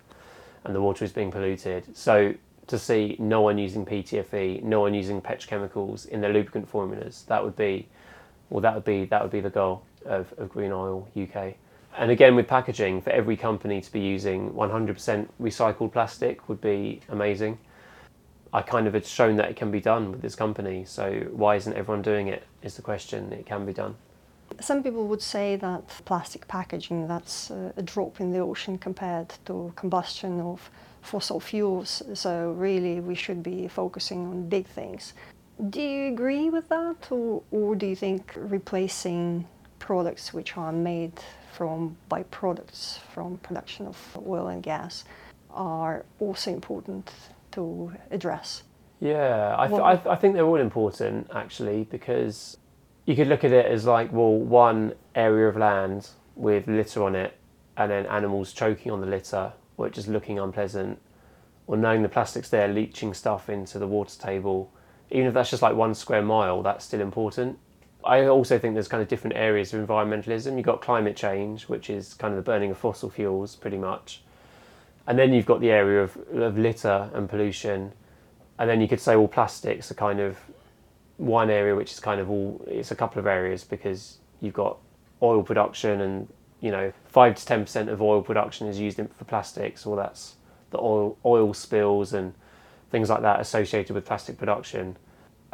and 0.65 0.75
the 0.75 0.81
water 0.81 1.05
is 1.05 1.13
being 1.13 1.31
polluted. 1.31 1.97
So 1.97 2.35
to 2.67 2.79
see 2.79 3.17
no 3.19 3.41
one 3.41 3.59
using 3.59 3.87
PTFE, 3.87 4.63
no 4.63 4.81
one 4.81 4.95
using 4.95 5.21
petrochemicals 5.23 6.07
in 6.09 6.21
their 6.21 6.33
lubricant 6.33 6.69
formulas, 6.69 7.25
that 7.29 7.43
would 7.43 7.57
be 7.57 7.89
well 8.51 8.61
that 8.61 8.75
would 8.75 8.85
be 8.85 9.05
that 9.07 9.23
would 9.23 9.33
be 9.33 9.41
the 9.41 9.51
goal 9.51 9.85
of, 10.05 10.33
of 10.39 10.49
Green 10.49 10.73
Oil 10.73 11.09
UK. 11.21 11.55
And 11.97 12.11
again 12.11 12.37
with 12.37 12.47
packaging, 12.47 13.01
for 13.01 13.11
every 13.11 13.37
company 13.37 13.81
to 13.81 13.91
be 13.91 14.01
using 14.01 14.51
100% 14.51 15.29
recycled 15.41 15.93
plastic 15.93 16.49
would 16.49 16.61
be 16.61 17.01
amazing 17.09 17.59
I 18.53 18.63
kind 18.63 18.87
of 18.87 18.95
had 18.95 19.05
shown 19.07 19.37
that 19.37 19.51
it 19.51 19.57
can 19.57 19.71
be 19.71 19.81
done 19.81 20.11
with 20.11 20.23
this 20.23 20.35
company. 20.35 20.85
So 20.87 21.27
why 21.33 21.57
isn't 21.57 21.75
everyone 21.75 22.03
doing 22.03 22.29
it? 22.29 22.45
Is 22.63 22.77
the 22.77 22.83
question. 22.83 23.33
It 23.33 23.47
can 23.47 23.67
be 23.67 23.73
done. 23.73 23.97
Some 24.61 24.83
people 24.83 25.07
would 25.09 25.21
say 25.21 25.57
that 25.57 25.89
plastic 26.07 26.49
packaging 26.49 27.07
that's 27.07 27.51
a 27.51 27.83
drop 27.83 28.21
in 28.21 28.33
the 28.33 28.39
ocean 28.39 28.79
compared 28.79 29.35
to 29.45 29.73
combustion 29.77 30.41
of 30.41 30.71
fossil 31.03 31.39
fuels. 31.41 32.03
So 32.15 32.53
really, 32.53 33.01
we 33.01 33.15
should 33.15 33.43
be 33.43 33.69
focusing 33.69 34.27
on 34.27 34.49
big 34.49 34.67
things. 34.67 35.13
Do 35.71 35.83
you 35.83 36.13
agree 36.13 36.51
with 36.51 36.69
that, 36.69 37.11
or, 37.11 37.43
or 37.51 37.77
do 37.77 37.87
you 37.87 37.97
think 37.97 38.33
replacing 38.37 39.47
products 39.79 40.33
which 40.33 40.57
are 40.57 40.73
made 40.73 41.13
from 41.53 41.97
byproducts 42.11 42.99
from 43.13 43.39
production 43.39 43.87
of 43.87 44.19
oil 44.27 44.49
and 44.49 44.63
gas 44.63 45.05
are 45.51 46.05
also 46.21 46.53
important 46.53 47.11
to 47.59 47.93
address? 48.11 48.63
Yeah, 49.01 49.55
I, 49.59 49.69
th- 49.69 49.81
I, 49.81 49.95
th- 49.97 50.07
I 50.07 50.17
think 50.17 50.35
they're 50.35 50.47
all 50.47 50.57
important 50.61 51.31
actually 51.35 51.85
because 51.85 52.57
you 53.05 53.15
could 53.15 53.29
look 53.29 53.45
at 53.45 53.53
it 53.53 53.67
as 53.67 53.85
like, 53.85 54.13
well, 54.13 54.33
one 54.33 54.95
area 55.15 55.49
of 55.49 55.57
land 55.57 56.09
with 56.35 56.67
litter 56.67 57.03
on 57.03 57.15
it 57.15 57.37
and 57.77 57.91
then 57.91 58.07
animals 58.07 58.53
choking 58.53 58.91
on 58.91 59.01
the 59.01 59.07
litter 59.07 59.53
or 59.77 59.89
just 59.89 60.09
looking 60.09 60.39
unpleasant 60.39 60.99
or 61.67 61.77
knowing 61.77 62.03
the 62.03 62.09
plastic's 62.09 62.49
there 62.49 62.69
leaching 62.69 63.15
stuff 63.15 63.49
into 63.49 63.79
the 63.79 63.87
water 63.87 64.19
table. 64.19 64.73
Even 65.11 65.27
if 65.27 65.35
that's 65.35 65.51
just 65.51 65.63
like 65.63 65.75
one 65.75 65.95
square 65.95 66.23
mile, 66.23 66.63
that's 66.63 66.85
still 66.85 67.01
important. 67.01 67.59
I 68.05 68.27
also 68.27 68.59
think 68.59 68.75
there's 68.75 68.89
kind 68.89 69.03
of 69.03 69.09
different 69.09 69.37
areas 69.37 69.73
of 69.75 69.87
environmentalism. 69.87 70.57
You've 70.57 70.67
got 70.67 70.81
climate 70.81 71.17
change, 71.17 71.69
which 71.69 71.91
is 71.91 72.15
kind 72.15 72.33
of 72.33 72.37
the 72.37 72.43
burning 72.43 72.71
of 72.71 72.79
fossil 72.79 73.11
fuels 73.11 73.55
pretty 73.57 73.79
much 73.79 74.23
and 75.09 75.19
then 75.19 75.33
you've 75.33 75.47
got 75.47 75.61
the 75.61 75.71
area 75.71 76.03
of, 76.03 76.17
of 76.35 76.59
litter 76.59 77.11
and 77.15 77.31
pollution, 77.31 77.93
and 78.59 78.69
then 78.69 78.83
you 78.83 78.87
could 78.87 79.01
say 79.01 79.17
all 79.17 79.27
plastics 79.27 79.91
are 79.91 79.95
kind 79.95 80.21
of 80.21 80.37
one 81.17 81.49
area 81.51 81.75
which 81.75 81.91
is 81.91 81.99
kind 81.99 82.21
of 82.21 82.31
all 82.31 82.63
it's 82.69 82.91
a 82.93 82.95
couple 82.95 83.19
of 83.19 83.27
areas 83.27 83.65
because 83.65 84.19
you've 84.41 84.55
got 84.55 84.77
oil 85.21 85.43
production 85.43 86.01
and 86.01 86.29
you 86.61 86.71
know 86.71 86.93
five 87.07 87.35
to 87.35 87.45
ten 87.45 87.63
percent 87.63 87.89
of 87.89 88.01
oil 88.01 88.23
production 88.23 88.69
is 88.69 88.79
used 88.79 88.99
in, 88.99 89.09
for 89.09 89.25
plastics, 89.25 89.87
or 89.87 89.97
that's 89.97 90.37
the 90.71 90.79
oil 90.79 91.17
oil 91.25 91.55
spills 91.55 92.13
and 92.13 92.35
things 92.91 93.09
like 93.09 93.23
that 93.23 93.41
associated 93.41 93.95
with 93.95 94.05
plastic 94.05 94.37
production. 94.37 94.95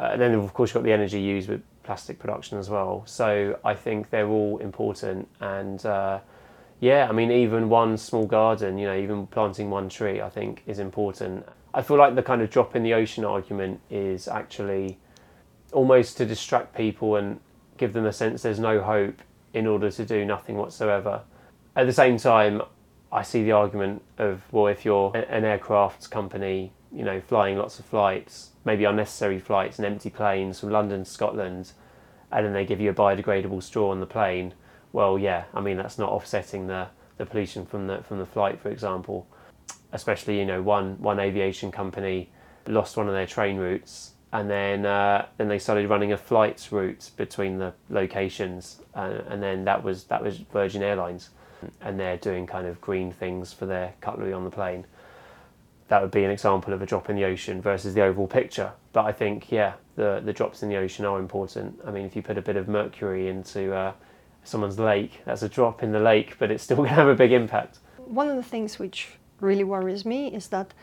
Uh, 0.01 0.09
and 0.11 0.21
then 0.21 0.33
of 0.33 0.53
course 0.53 0.71
you've 0.71 0.83
got 0.83 0.83
the 0.83 0.91
energy 0.91 1.21
used 1.21 1.47
with 1.47 1.61
plastic 1.83 2.19
production 2.19 2.57
as 2.57 2.69
well. 2.69 3.03
So 3.05 3.57
I 3.63 3.73
think 3.73 4.09
they're 4.09 4.27
all 4.27 4.57
important 4.57 5.29
and. 5.39 5.85
Uh, 5.85 6.19
yeah, 6.79 7.07
I 7.09 7.11
mean, 7.11 7.31
even 7.31 7.69
one 7.69 7.97
small 7.97 8.25
garden, 8.25 8.77
you 8.77 8.85
know, 8.87 8.97
even 8.97 9.27
planting 9.27 9.69
one 9.69 9.89
tree, 9.89 10.21
I 10.21 10.29
think 10.29 10.63
is 10.67 10.79
important. 10.79 11.45
I 11.73 11.81
feel 11.81 11.97
like 11.97 12.15
the 12.15 12.23
kind 12.23 12.41
of 12.41 12.49
drop 12.49 12.75
in 12.75 12.83
the 12.83 12.93
ocean 12.93 13.25
argument 13.25 13.81
is 13.89 14.27
actually 14.27 14.97
almost 15.71 16.17
to 16.17 16.25
distract 16.25 16.75
people 16.75 17.15
and 17.15 17.39
give 17.77 17.93
them 17.93 18.05
a 18.05 18.13
sense 18.13 18.41
there's 18.41 18.59
no 18.59 18.81
hope 18.81 19.21
in 19.53 19.67
order 19.67 19.91
to 19.91 20.05
do 20.05 20.25
nothing 20.25 20.57
whatsoever. 20.57 21.21
At 21.75 21.85
the 21.85 21.93
same 21.93 22.17
time, 22.17 22.61
I 23.11 23.23
see 23.23 23.43
the 23.43 23.51
argument 23.53 24.01
of, 24.17 24.41
well, 24.51 24.67
if 24.67 24.85
you're 24.85 25.15
an 25.15 25.43
aircraft 25.45 26.09
company, 26.09 26.71
you 26.93 27.03
know, 27.03 27.21
flying 27.21 27.57
lots 27.57 27.79
of 27.79 27.85
flights, 27.85 28.51
maybe 28.63 28.83
unnecessary 28.83 29.39
flights 29.39 29.77
and 29.77 29.85
empty 29.85 30.09
planes 30.09 30.59
from 30.59 30.69
London 30.69 31.03
to 31.03 31.09
Scotland, 31.09 31.71
and 32.31 32.45
then 32.45 32.53
they 32.53 32.65
give 32.65 32.81
you 32.81 32.89
a 32.89 32.93
biodegradable 32.93 33.61
straw 33.63 33.91
on 33.91 33.99
the 33.99 34.05
plane, 34.05 34.53
well, 34.95 35.19
yeah, 35.19 35.43
I 35.53 35.59
mean 35.59 35.75
that's 35.75 35.97
not 35.97 36.09
offsetting 36.09 36.67
the, 36.67 36.87
the 37.17 37.25
pollution 37.25 37.65
from 37.65 37.87
the 37.87 37.97
from 38.03 38.17
the 38.17 38.25
flight, 38.25 38.61
for 38.61 38.69
example. 38.69 39.27
Especially, 39.91 40.39
you 40.39 40.45
know, 40.45 40.61
one 40.61 41.01
one 41.01 41.19
aviation 41.19 41.69
company 41.69 42.29
lost 42.65 42.95
one 42.95 43.07
of 43.09 43.13
their 43.13 43.27
train 43.27 43.57
routes, 43.57 44.13
and 44.31 44.49
then 44.49 44.85
uh, 44.85 45.25
then 45.35 45.49
they 45.49 45.59
started 45.59 45.89
running 45.89 46.13
a 46.13 46.17
flight 46.17 46.65
route 46.71 47.11
between 47.17 47.57
the 47.59 47.73
locations, 47.89 48.81
uh, 48.95 49.19
and 49.27 49.43
then 49.43 49.65
that 49.65 49.83
was 49.83 50.05
that 50.05 50.23
was 50.23 50.37
Virgin 50.37 50.81
Airlines, 50.81 51.29
and 51.81 51.99
they're 51.99 52.17
doing 52.17 52.47
kind 52.47 52.65
of 52.65 52.79
green 52.79 53.11
things 53.11 53.51
for 53.51 53.65
their 53.65 53.95
cutlery 53.99 54.31
on 54.31 54.45
the 54.45 54.49
plane. 54.49 54.85
That 55.89 56.01
would 56.01 56.11
be 56.11 56.23
an 56.23 56.31
example 56.31 56.73
of 56.73 56.81
a 56.81 56.85
drop 56.85 57.09
in 57.09 57.17
the 57.17 57.25
ocean 57.25 57.61
versus 57.61 57.93
the 57.95 58.01
overall 58.01 58.27
picture. 58.27 58.71
But 58.93 59.03
I 59.05 59.11
think, 59.11 59.51
yeah, 59.51 59.73
the 59.97 60.21
the 60.23 60.31
drops 60.31 60.63
in 60.63 60.69
the 60.69 60.77
ocean 60.77 61.03
are 61.03 61.19
important. 61.19 61.81
I 61.85 61.91
mean, 61.91 62.05
if 62.05 62.15
you 62.15 62.21
put 62.21 62.37
a 62.37 62.41
bit 62.41 62.55
of 62.55 62.69
mercury 62.69 63.27
into 63.27 63.73
uh, 63.73 63.91
someone's 64.45 64.79
lake, 64.79 65.21
that's 65.25 65.43
a 65.43 65.49
drop 65.49 65.83
in 65.83 65.91
the 65.91 65.99
lake, 65.99 66.37
but 66.39 66.51
it's 66.51 66.63
still 66.63 66.77
going 66.81 66.89
to 66.89 66.95
have 66.95 67.07
a 67.07 67.15
big 67.15 67.31
impact. 67.31 67.79
One 67.97 68.29
of 68.29 68.35
the 68.35 68.43
things 68.43 68.79
which 68.79 69.09
really 69.41 69.63
worries 69.63 70.05
me 70.05 70.33
is 70.33 70.47
that 70.47 70.73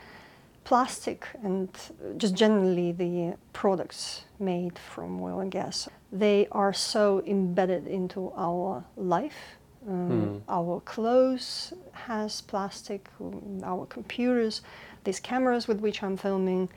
plastic 0.63 1.27
and 1.43 1.69
just 2.17 2.35
generally 2.35 2.91
the 2.91 3.35
products 3.51 4.23
made 4.39 4.77
from 4.77 5.21
oil 5.21 5.39
and 5.39 5.51
gas, 5.51 5.89
they 6.11 6.47
are 6.51 6.73
so 6.73 7.23
embedded 7.25 7.87
into 7.87 8.31
our 8.35 8.83
life. 8.95 9.57
Um, 9.87 10.41
Our 10.47 10.79
clothes 10.81 11.73
has 11.91 12.41
plastic, 12.41 13.09
um, 13.19 13.59
our 13.63 13.85
computers, 13.85 14.61
these 15.03 15.19
cameras 15.19 15.67
with 15.67 15.81
which 15.81 16.01
I'm 16.01 16.15
filming, 16.15 16.69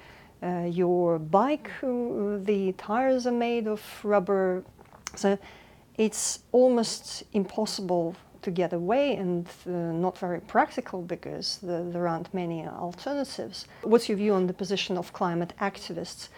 uh, 0.43 0.67
your 0.69 1.19
bike, 1.19 1.71
uh, 1.83 2.39
the 2.43 2.75
tires 2.77 3.27
are 3.27 3.33
made 3.33 3.69
of 3.69 3.81
rubber. 4.03 4.65
So 5.15 5.39
it's 5.99 6.41
almost 6.53 7.25
impossible 7.33 8.15
to 8.43 8.51
get 8.51 8.73
away 8.73 9.17
and 9.17 9.49
uh, 9.67 9.71
not 9.71 10.17
very 10.19 10.41
practical 10.41 11.03
because 11.03 11.59
the, 11.59 11.89
there 11.91 12.07
aren't 12.07 12.33
many 12.33 12.67
alternatives. 12.67 13.67
What's 13.83 14.09
your 14.09 14.19
view 14.19 14.35
on 14.35 14.47
the 14.47 14.53
position 14.53 14.97
of 14.97 15.13
climate 15.13 15.53
activists 15.61 16.29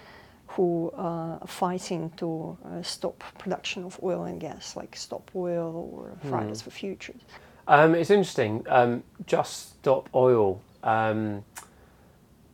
who 0.47 0.90
uh, 0.97 1.38
are 1.42 1.47
fighting 1.47 2.11
to 2.16 2.57
uh, 2.64 2.83
stop 2.83 3.23
production 3.38 3.85
of 3.85 4.01
oil 4.03 4.25
and 4.25 4.40
gas, 4.40 4.75
like 4.77 4.97
Stop 4.97 5.31
Oil 5.37 5.90
or 5.92 6.29
Fridays 6.29 6.62
for 6.62 6.71
Future? 6.71 7.14
Um, 7.66 7.94
it's 7.94 8.11
interesting. 8.11 8.64
Um, 8.68 9.03
Just 9.27 9.71
Stop 9.81 10.09
Oil. 10.14 10.62
Um, 10.83 11.44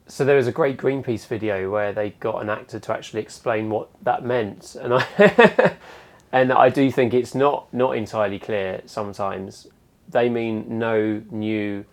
so 0.07 0.25
there 0.25 0.37
was 0.37 0.49
a 0.49 0.53
great 0.53 0.77
Greenpeace 0.77 1.27
video 1.27 1.71
where 1.71 1.93
they 1.93 2.11
got 2.11 2.43
an 2.43 2.51
actor 2.51 2.81
to 2.81 2.93
actually 2.93 3.23
explain 3.23 3.71
what 3.71 3.89
that 4.03 4.25
meant, 4.25 4.75
and 4.75 4.95
I 4.95 5.77
and 6.35 6.53
I 6.53 6.69
do 6.69 6.91
think 6.91 7.15
it's 7.15 7.33
not 7.33 7.73
not 7.73 7.97
entirely 7.97 8.41
clear 8.41 8.83
sometimes. 8.87 9.69
They 10.09 10.29
mean 10.29 10.81
no 10.81 11.23
new 11.31 11.85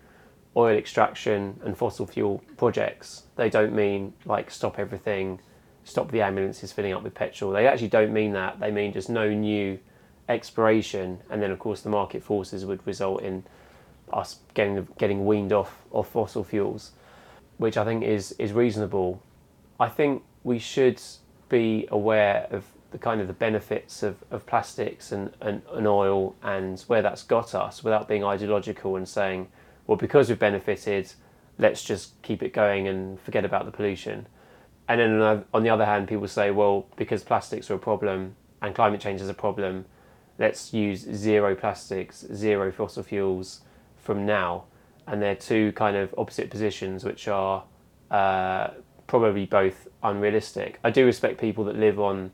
oil 0.56 0.76
extraction 0.76 1.60
and 1.64 1.78
fossil 1.78 2.08
fuel 2.08 2.42
projects. 2.56 3.22
They 3.36 3.48
don't 3.48 3.72
mean 3.72 4.14
like 4.24 4.50
stop 4.50 4.80
everything, 4.80 5.40
stop 5.84 6.10
the 6.10 6.22
ambulances 6.22 6.72
filling 6.72 6.92
up 6.92 7.04
with 7.04 7.14
petrol. 7.14 7.52
They 7.52 7.68
actually 7.68 7.88
don't 7.88 8.12
mean 8.12 8.32
that. 8.32 8.58
They 8.58 8.72
mean 8.72 8.92
just 8.92 9.08
no 9.08 9.32
new 9.32 9.78
exploration, 10.28 11.20
and 11.30 11.40
then 11.40 11.52
of 11.52 11.60
course 11.60 11.82
the 11.82 11.90
market 11.90 12.24
forces 12.24 12.66
would 12.66 12.84
result 12.84 13.22
in 13.22 13.44
us 14.12 14.40
getting 14.54 14.88
getting 14.98 15.24
weaned 15.24 15.52
off 15.52 15.84
of 15.92 16.08
fossil 16.08 16.42
fuels, 16.42 16.90
which 17.58 17.76
I 17.76 17.84
think 17.84 18.02
is 18.02 18.32
is 18.40 18.52
reasonable. 18.52 19.22
I 19.78 19.88
think 19.88 20.24
we 20.42 20.58
should 20.58 21.00
be 21.48 21.86
aware 21.92 22.48
of 22.50 22.64
the 22.92 22.98
kind 22.98 23.20
of 23.20 23.26
the 23.26 23.32
benefits 23.32 24.02
of, 24.02 24.22
of 24.30 24.46
plastics 24.46 25.12
and, 25.12 25.32
and, 25.40 25.62
and 25.72 25.86
oil 25.86 26.34
and 26.42 26.80
where 26.82 27.02
that's 27.02 27.22
got 27.22 27.54
us 27.54 27.82
without 27.82 28.06
being 28.06 28.22
ideological 28.22 28.96
and 28.96 29.08
saying, 29.08 29.48
well, 29.86 29.96
because 29.96 30.28
we've 30.28 30.38
benefited, 30.38 31.12
let's 31.58 31.82
just 31.82 32.20
keep 32.22 32.42
it 32.42 32.52
going 32.52 32.86
and 32.86 33.18
forget 33.20 33.44
about 33.44 33.64
the 33.64 33.72
pollution. 33.72 34.26
And 34.88 35.00
then 35.00 35.44
on- 35.52 35.62
the 35.62 35.70
other 35.70 35.86
hand, 35.86 36.06
people 36.06 36.28
say, 36.28 36.50
well, 36.50 36.86
because 36.96 37.24
plastics 37.24 37.70
are 37.70 37.74
a 37.74 37.78
problem 37.78 38.36
and 38.60 38.74
climate 38.74 39.00
change 39.00 39.20
is 39.20 39.28
a 39.28 39.34
problem, 39.34 39.86
let's 40.38 40.72
use 40.72 41.00
zero 41.00 41.54
plastics, 41.54 42.26
zero 42.32 42.70
fossil 42.70 43.02
fuels 43.02 43.62
from 43.96 44.26
now. 44.26 44.64
And 45.06 45.20
they're 45.20 45.34
two 45.34 45.72
kind 45.72 45.96
of 45.96 46.14
opposite 46.16 46.50
positions, 46.50 47.04
which 47.04 47.26
are 47.26 47.64
uh, 48.10 48.70
probably 49.06 49.46
both 49.46 49.88
unrealistic. 50.02 50.78
I 50.84 50.90
do 50.90 51.06
respect 51.06 51.40
people 51.40 51.64
that 51.64 51.76
live 51.76 51.98
on 51.98 52.32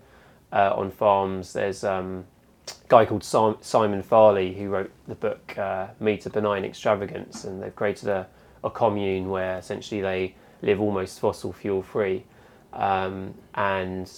uh, 0.52 0.72
on 0.74 0.90
farms. 0.90 1.52
There's 1.52 1.84
um, 1.84 2.24
a 2.68 2.88
guy 2.88 3.04
called 3.04 3.24
Sim- 3.24 3.58
Simon 3.60 4.02
Fairlie 4.02 4.54
who 4.54 4.68
wrote 4.68 4.90
the 5.06 5.14
book 5.14 5.56
uh, 5.58 5.88
Meat: 6.00 6.26
A 6.26 6.30
Benign 6.30 6.64
Extravagance, 6.64 7.44
and 7.44 7.62
they've 7.62 7.74
created 7.74 8.08
a, 8.08 8.26
a 8.64 8.70
commune 8.70 9.28
where 9.28 9.58
essentially 9.58 10.00
they 10.00 10.34
live 10.62 10.80
almost 10.80 11.20
fossil 11.20 11.52
fuel 11.52 11.82
free. 11.82 12.24
Um, 12.72 13.34
and 13.54 14.10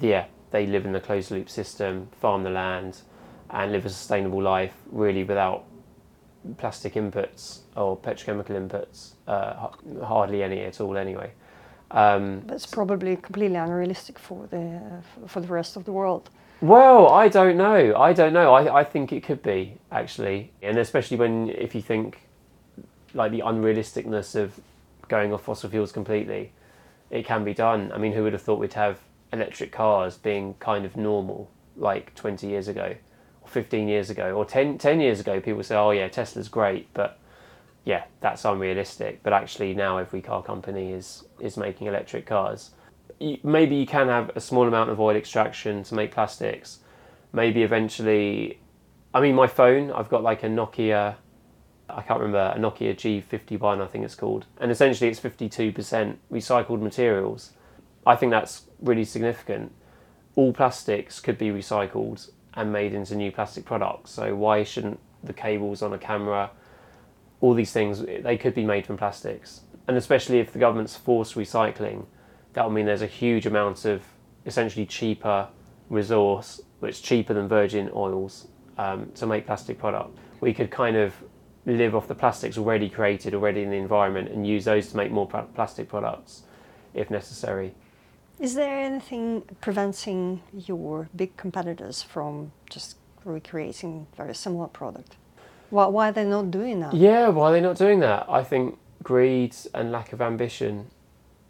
yeah, 0.00 0.26
they 0.50 0.66
live 0.66 0.86
in 0.86 0.94
a 0.94 1.00
closed 1.00 1.30
loop 1.30 1.48
system, 1.48 2.08
farm 2.20 2.42
the 2.42 2.50
land, 2.50 3.00
and 3.50 3.72
live 3.72 3.86
a 3.86 3.88
sustainable 3.88 4.42
life 4.42 4.74
really 4.90 5.24
without 5.24 5.64
plastic 6.58 6.94
inputs 6.94 7.60
or 7.76 7.96
petrochemical 7.96 8.50
inputs, 8.50 9.14
uh, 9.26 9.68
hardly 10.04 10.42
any 10.42 10.60
at 10.60 10.80
all 10.80 10.96
anyway. 10.96 11.32
Um, 11.90 12.42
it's 12.48 12.66
probably 12.66 13.16
completely 13.16 13.56
unrealistic 13.56 14.18
for 14.18 14.46
the 14.48 14.80
uh, 14.80 15.28
for 15.28 15.40
the 15.40 15.48
rest 15.48 15.76
of 15.76 15.84
the 15.84 15.92
world. 15.92 16.30
Well, 16.60 17.08
I 17.08 17.28
don't 17.28 17.56
know. 17.56 17.94
I 17.96 18.12
don't 18.12 18.32
know. 18.32 18.54
I, 18.54 18.80
I 18.80 18.84
think 18.84 19.12
it 19.12 19.22
could 19.22 19.42
be 19.42 19.78
actually, 19.92 20.52
and 20.62 20.78
especially 20.78 21.16
when 21.16 21.50
if 21.50 21.74
you 21.74 21.82
think 21.82 22.22
like 23.14 23.30
the 23.30 23.40
unrealisticness 23.40 24.34
of 24.34 24.58
going 25.08 25.32
off 25.32 25.44
fossil 25.44 25.70
fuels 25.70 25.92
completely, 25.92 26.52
it 27.10 27.24
can 27.24 27.44
be 27.44 27.54
done. 27.54 27.92
I 27.92 27.98
mean, 27.98 28.12
who 28.12 28.22
would 28.24 28.32
have 28.32 28.42
thought 28.42 28.58
we'd 28.58 28.72
have 28.72 29.00
electric 29.32 29.70
cars 29.70 30.16
being 30.16 30.54
kind 30.54 30.84
of 30.84 30.96
normal 30.96 31.50
like 31.76 32.14
20 32.14 32.46
years 32.46 32.68
ago, 32.68 32.94
or 33.42 33.48
15 33.48 33.86
years 33.86 34.10
ago, 34.10 34.32
or 34.32 34.44
10, 34.44 34.78
10 34.78 35.00
years 35.00 35.20
ago? 35.20 35.40
People 35.40 35.62
say, 35.62 35.76
"Oh 35.76 35.90
yeah, 35.90 36.08
Tesla's 36.08 36.48
great," 36.48 36.88
but 36.94 37.18
yeah, 37.86 38.04
that's 38.20 38.44
unrealistic. 38.44 39.22
But 39.22 39.32
actually, 39.32 39.72
now 39.72 39.96
every 39.96 40.20
car 40.20 40.42
company 40.42 40.92
is 40.92 41.24
is 41.38 41.56
making 41.56 41.86
electric 41.86 42.26
cars. 42.26 42.72
You, 43.20 43.38
maybe 43.42 43.76
you 43.76 43.86
can 43.86 44.08
have 44.08 44.30
a 44.34 44.40
small 44.40 44.66
amount 44.66 44.90
of 44.90 45.00
oil 45.00 45.16
extraction 45.16 45.84
to 45.84 45.94
make 45.94 46.10
plastics. 46.10 46.80
Maybe 47.32 47.62
eventually, 47.62 48.58
I 49.14 49.20
mean, 49.20 49.36
my 49.36 49.46
phone. 49.46 49.92
I've 49.92 50.10
got 50.10 50.24
like 50.24 50.42
a 50.42 50.48
Nokia. 50.48 51.14
I 51.88 52.02
can't 52.02 52.18
remember 52.18 52.52
a 52.56 52.58
Nokia 52.58 52.96
G51. 52.96 53.80
I 53.80 53.86
think 53.86 54.04
it's 54.04 54.16
called, 54.16 54.46
and 54.58 54.72
essentially 54.72 55.08
it's 55.08 55.20
52% 55.20 56.16
recycled 56.32 56.80
materials. 56.80 57.52
I 58.04 58.16
think 58.16 58.30
that's 58.30 58.64
really 58.80 59.04
significant. 59.04 59.72
All 60.34 60.52
plastics 60.52 61.20
could 61.20 61.38
be 61.38 61.50
recycled 61.50 62.30
and 62.54 62.72
made 62.72 62.94
into 62.94 63.14
new 63.14 63.30
plastic 63.30 63.64
products. 63.64 64.10
So 64.10 64.34
why 64.34 64.64
shouldn't 64.64 64.98
the 65.22 65.32
cables 65.32 65.82
on 65.82 65.92
a 65.92 65.98
camera? 65.98 66.50
All 67.40 67.54
these 67.54 67.72
things 67.72 68.02
they 68.02 68.36
could 68.36 68.54
be 68.54 68.64
made 68.64 68.86
from 68.86 68.96
plastics. 68.96 69.62
And 69.88 69.96
especially 69.96 70.40
if 70.40 70.52
the 70.52 70.58
government's 70.58 70.96
forced 70.96 71.34
recycling 71.34 72.06
that 72.56 72.64
will 72.64 72.72
mean 72.72 72.86
there's 72.86 73.02
a 73.02 73.06
huge 73.06 73.44
amount 73.44 73.84
of 73.84 74.02
essentially 74.46 74.86
cheaper 74.86 75.46
resource 75.90 76.62
which 76.80 76.92
is 76.92 77.00
cheaper 77.00 77.34
than 77.34 77.46
virgin 77.48 77.90
oils 77.94 78.48
um, 78.78 79.10
to 79.14 79.26
make 79.26 79.46
plastic 79.46 79.78
product. 79.78 80.16
We 80.40 80.54
could 80.54 80.70
kind 80.70 80.96
of 80.96 81.14
live 81.66 81.94
off 81.94 82.08
the 82.08 82.14
plastics 82.14 82.56
already 82.56 82.88
created 82.88 83.34
already 83.34 83.62
in 83.62 83.70
the 83.70 83.76
environment 83.76 84.30
and 84.30 84.46
use 84.46 84.64
those 84.64 84.88
to 84.88 84.96
make 84.96 85.10
more 85.10 85.26
pla- 85.26 85.42
plastic 85.42 85.88
products 85.88 86.44
if 86.94 87.10
necessary. 87.10 87.74
Is 88.40 88.54
there 88.54 88.78
anything 88.78 89.42
preventing 89.60 90.42
your 90.52 91.10
big 91.14 91.36
competitors 91.36 92.02
from 92.02 92.52
just 92.70 92.96
recreating 93.24 94.06
very 94.16 94.34
similar 94.34 94.68
product? 94.68 95.16
Why, 95.70 95.86
why 95.86 96.08
are 96.08 96.12
they 96.12 96.24
not 96.24 96.50
doing 96.50 96.80
that? 96.80 96.94
Yeah, 96.94 97.28
why 97.28 97.50
are 97.50 97.52
they 97.52 97.60
not 97.60 97.76
doing 97.76 98.00
that? 98.00 98.26
I 98.28 98.42
think 98.42 98.78
greed 99.02 99.54
and 99.74 99.92
lack 99.92 100.12
of 100.12 100.20
ambition. 100.20 100.86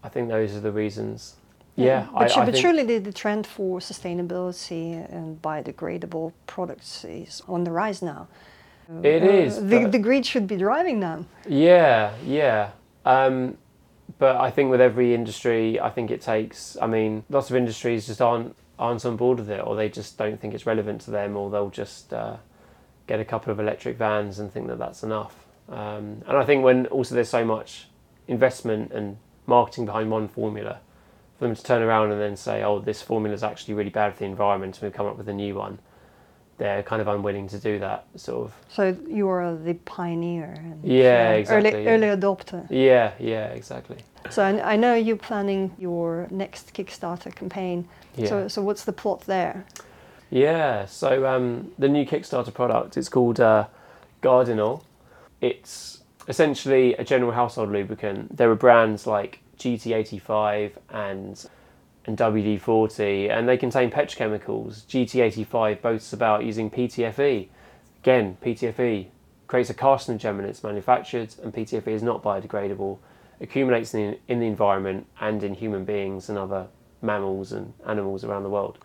I 0.03 0.09
think 0.09 0.29
those 0.29 0.55
are 0.55 0.61
the 0.61 0.73
reasons. 0.73 1.37
Yeah, 1.77 2.07
but, 2.13 2.37
I, 2.37 2.43
I 2.43 2.45
but 2.47 2.57
surely 2.57 2.85
the, 2.85 2.99
the 2.99 3.13
trend 3.13 3.47
for 3.47 3.81
sustainability 3.81 5.13
and 5.13 5.41
biodegradable 5.43 6.33
products 6.47 7.05
is 7.05 7.43
on 7.47 7.65
the 7.65 7.71
rise 7.71 8.01
now. 8.01 8.29
it 9.03 9.23
is. 9.23 9.67
the, 9.67 9.87
the 9.87 9.99
greed 9.99 10.25
should 10.25 10.47
be 10.47 10.57
driving 10.57 11.01
them. 11.01 11.27
yeah, 11.47 12.15
yeah. 12.25 12.71
Um, 13.05 13.59
but 14.19 14.37
I 14.37 14.51
think 14.51 14.71
with 14.71 14.81
every 14.81 15.15
industry, 15.15 15.79
I 15.79 15.91
think 15.91 16.11
it 16.11 16.21
takes. 16.23 16.77
I 16.81 16.87
mean, 16.87 17.25
lots 17.29 17.51
of 17.51 17.57
industries 17.57 18.07
just 18.07 18.23
aren't 18.23 18.57
aren't 18.79 19.05
on 19.05 19.17
board 19.17 19.39
with 19.39 19.51
it, 19.51 19.61
or 19.65 19.77
they 19.77 19.89
just 19.89 20.19
don't 20.19 20.41
think 20.41 20.55
it's 20.55 20.67
relevant 20.67 21.01
to 21.03 21.11
them, 21.11 21.37
or 21.37 21.51
they'll 21.51 21.71
just 21.71 22.13
uh, 22.13 22.37
get 23.07 23.21
a 23.21 23.25
couple 23.25 23.53
of 23.53 23.61
electric 23.61 23.97
vans 23.97 24.39
and 24.39 24.53
think 24.53 24.67
that 24.69 24.79
that's 24.79 25.03
enough. 25.03 25.47
Um, 25.69 26.23
and 26.27 26.37
I 26.37 26.45
think 26.45 26.65
when 26.65 26.87
also 26.87 27.15
there's 27.15 27.29
so 27.29 27.45
much 27.45 27.89
investment 28.29 28.93
and 28.93 29.17
marketing 29.47 29.87
behind 29.87 30.11
one 30.11 30.29
formula, 30.29 30.81
for 31.39 31.47
them 31.47 31.55
to 31.55 31.63
turn 31.63 31.83
around 31.83 32.13
and 32.13 32.21
then 32.21 32.37
say, 32.37 32.63
"Oh, 32.63 32.79
this 32.81 33.03
formula 33.03 33.35
is 33.35 33.43
actually 33.43 33.75
really 33.75 33.91
bad 33.91 34.15
for 34.15 34.21
the 34.21 34.25
environment," 34.25 34.77
and 34.77 34.83
we've 34.85 34.93
come 34.93 35.07
up 35.07 35.17
with 35.19 35.29
a 35.29 35.35
new 35.35 35.55
one. 35.55 35.79
they're 36.59 36.83
kind 36.83 37.03
of 37.03 37.09
unwilling 37.09 37.47
to 37.47 37.59
do 37.59 37.79
that 37.79 38.07
sort 38.15 38.47
of. 38.47 38.55
So 38.71 38.97
you 39.07 39.29
are 39.29 39.55
the 39.55 39.75
pioneer. 39.75 40.55
And 40.57 40.83
Yeah, 40.83 41.29
uh, 41.29 41.33
exactly, 41.35 41.71
Early, 41.71 41.85
yeah. 41.85 41.91
early 41.91 42.07
adopter. 42.07 42.67
Yeah, 42.71 43.13
yeah, 43.21 43.49
exactly. 43.49 43.99
So 44.31 44.43
I, 44.43 44.73
I 44.73 44.77
know 44.77 44.95
you're 44.95 45.19
planning 45.19 45.73
your 45.79 46.27
next 46.31 46.73
Kickstarter 46.73 47.35
campaign. 47.35 47.87
Yeah. 48.17 48.29
So, 48.31 48.49
so 48.49 48.63
what's 48.63 48.85
the 48.85 48.95
plot 48.95 49.21
there? 49.27 49.67
Yeah, 50.31 50.87
so 50.87 51.27
um, 51.27 51.73
the 51.79 51.89
new 51.89 52.05
Kickstarter 52.05 52.53
product 52.53 52.97
it's 52.97 53.09
called 53.09 53.41
uh. 53.41 53.67
It's 55.41 56.03
essentially 56.27 56.95
a 56.95 57.05
general 57.05 57.33
household 57.33 57.71
lubricant. 57.71 58.37
There 58.37 58.51
are 58.51 58.57
brands 58.57 59.07
like 59.07 59.41
GT85 59.59 60.73
and 60.91 61.47
and 62.07 62.17
WD40, 62.17 63.31
and 63.31 63.49
they 63.49 63.57
contain 63.57 63.91
petrochemicals. 63.91 64.85
GT85 64.87 65.83
boasts 65.83 66.13
about 66.13 66.45
using 66.45 66.71
PTFE. 66.71 67.49
Again, 68.03 68.37
PTFE 68.45 69.07
creates 69.49 69.71
a 69.71 69.75
carcinogen 69.75 70.37
when 70.37 70.45
it's 70.45 70.63
manufactured, 70.63 71.35
and 71.43 71.53
PTFE 71.53 71.89
is 71.89 72.03
not 72.03 72.23
biodegradable. 72.23 72.99
Accumulates 73.41 73.93
in 73.93 74.13
the, 74.13 74.19
in 74.29 74.41
the 74.41 74.47
environment 74.47 75.07
and 75.21 75.43
in 75.43 75.55
human 75.55 75.85
beings 75.85 76.29
and 76.29 76.39
other 76.39 76.69
mammals 77.03 77.53
and 77.53 77.75
animals 77.85 78.25
around 78.25 78.45
the 78.45 78.51
world. 78.51 78.79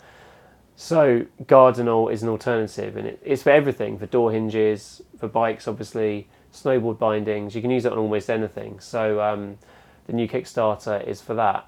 So 0.82 1.28
Gardinal 1.46 2.10
is 2.10 2.24
an 2.24 2.30
alternative, 2.30 2.98
and 2.98 3.06
it, 3.06 3.22
it's 3.24 3.44
for 3.44 3.52
everything: 3.52 4.00
for 4.00 4.08
door 4.08 4.32
hinges, 4.32 5.00
for 5.16 5.28
bikes, 5.28 5.68
obviously, 5.68 6.28
snowboard 6.52 6.98
bindings. 6.98 7.54
You 7.54 7.62
can 7.62 7.70
use 7.70 7.86
it 7.86 7.92
on 7.92 8.00
almost 8.00 8.32
anything. 8.32 8.80
So 8.80 9.22
um, 9.22 9.60
the 10.08 10.14
new 10.14 10.28
Kickstarter 10.28 11.06
is 11.06 11.22
for 11.22 11.36
that. 11.36 11.68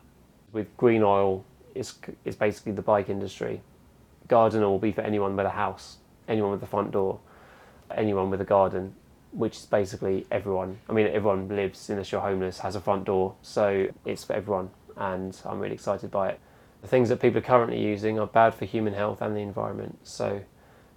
With 0.52 0.76
green 0.78 1.04
oil, 1.04 1.46
it's 1.76 1.94
it's 2.26 2.36
basically 2.36 2.72
the 2.72 2.82
bike 2.82 3.08
industry. 3.08 3.62
Gardinal 4.28 4.72
will 4.72 4.80
be 4.80 4.92
for 4.92 5.02
anyone 5.02 5.36
with 5.36 5.46
a 5.46 5.52
house, 5.52 5.98
anyone 6.28 6.50
with 6.50 6.64
a 6.64 6.68
front 6.68 6.90
door, 6.90 7.20
anyone 7.96 8.32
with 8.32 8.42
a 8.42 8.46
garden, 8.46 8.96
which 9.32 9.58
is 9.58 9.66
basically 9.68 10.26
everyone. 10.32 10.80
I 10.90 10.94
mean, 10.94 11.06
everyone 11.06 11.50
lives 11.50 11.88
unless 11.88 12.12
you're 12.12 12.22
homeless 12.22 12.58
has 12.62 12.76
a 12.76 12.82
front 12.82 13.04
door, 13.04 13.36
so 13.44 13.90
it's 14.06 14.24
for 14.24 14.34
everyone, 14.34 14.72
and 14.98 15.40
I'm 15.46 15.60
really 15.60 15.76
excited 15.76 16.10
by 16.10 16.30
it 16.30 16.40
the 16.84 16.90
things 16.90 17.08
that 17.10 17.22
people 17.22 17.40
are 17.40 17.42
currently 17.42 17.82
using 17.82 18.20
are 18.20 18.28
bad 18.28 18.54
for 18.54 18.66
human 18.66 18.94
health 18.94 19.22
and 19.22 19.36
the 19.36 19.40
environment. 19.40 19.98
So 20.04 20.42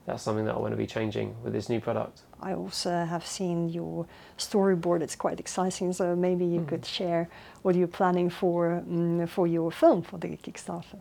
that's 0.05 0.22
something 0.22 0.44
that 0.46 0.55
I 0.57 0.59
want 0.59 0.72
to 0.72 0.77
be 0.77 0.87
changing 0.87 1.37
with 1.44 1.53
this 1.53 1.68
new 1.68 1.81
product. 1.81 2.22
I 2.40 2.55
also 2.55 3.05
have 3.05 3.25
seen 3.25 3.68
your 3.68 4.05
storyboard. 4.37 5.01
It's 5.01 5.14
quite 5.14 5.38
exciting. 5.38 5.92
So 5.92 6.16
maybe 6.16 6.44
you 6.44 6.61
Hmm. 6.61 6.66
could 6.66 6.85
share 6.85 7.29
what 7.62 7.77
you're 7.77 7.87
planning 8.01 8.31
for 8.31 8.83
mm, 8.88 9.29
for 9.29 9.46
your 9.46 9.70
film 9.70 10.03
for 10.03 10.18
the 10.18 10.37
Kickstarter. 10.37 10.99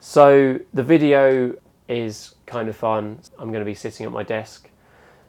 So 0.00 0.58
the 0.74 0.82
video 0.82 1.54
is 1.88 2.34
kind 2.44 2.68
of 2.68 2.76
fun. 2.76 3.18
I'm 3.38 3.48
going 3.50 3.64
to 3.64 3.70
be 3.70 3.74
sitting 3.74 4.04
at 4.04 4.12
my 4.12 4.22
desk 4.22 4.68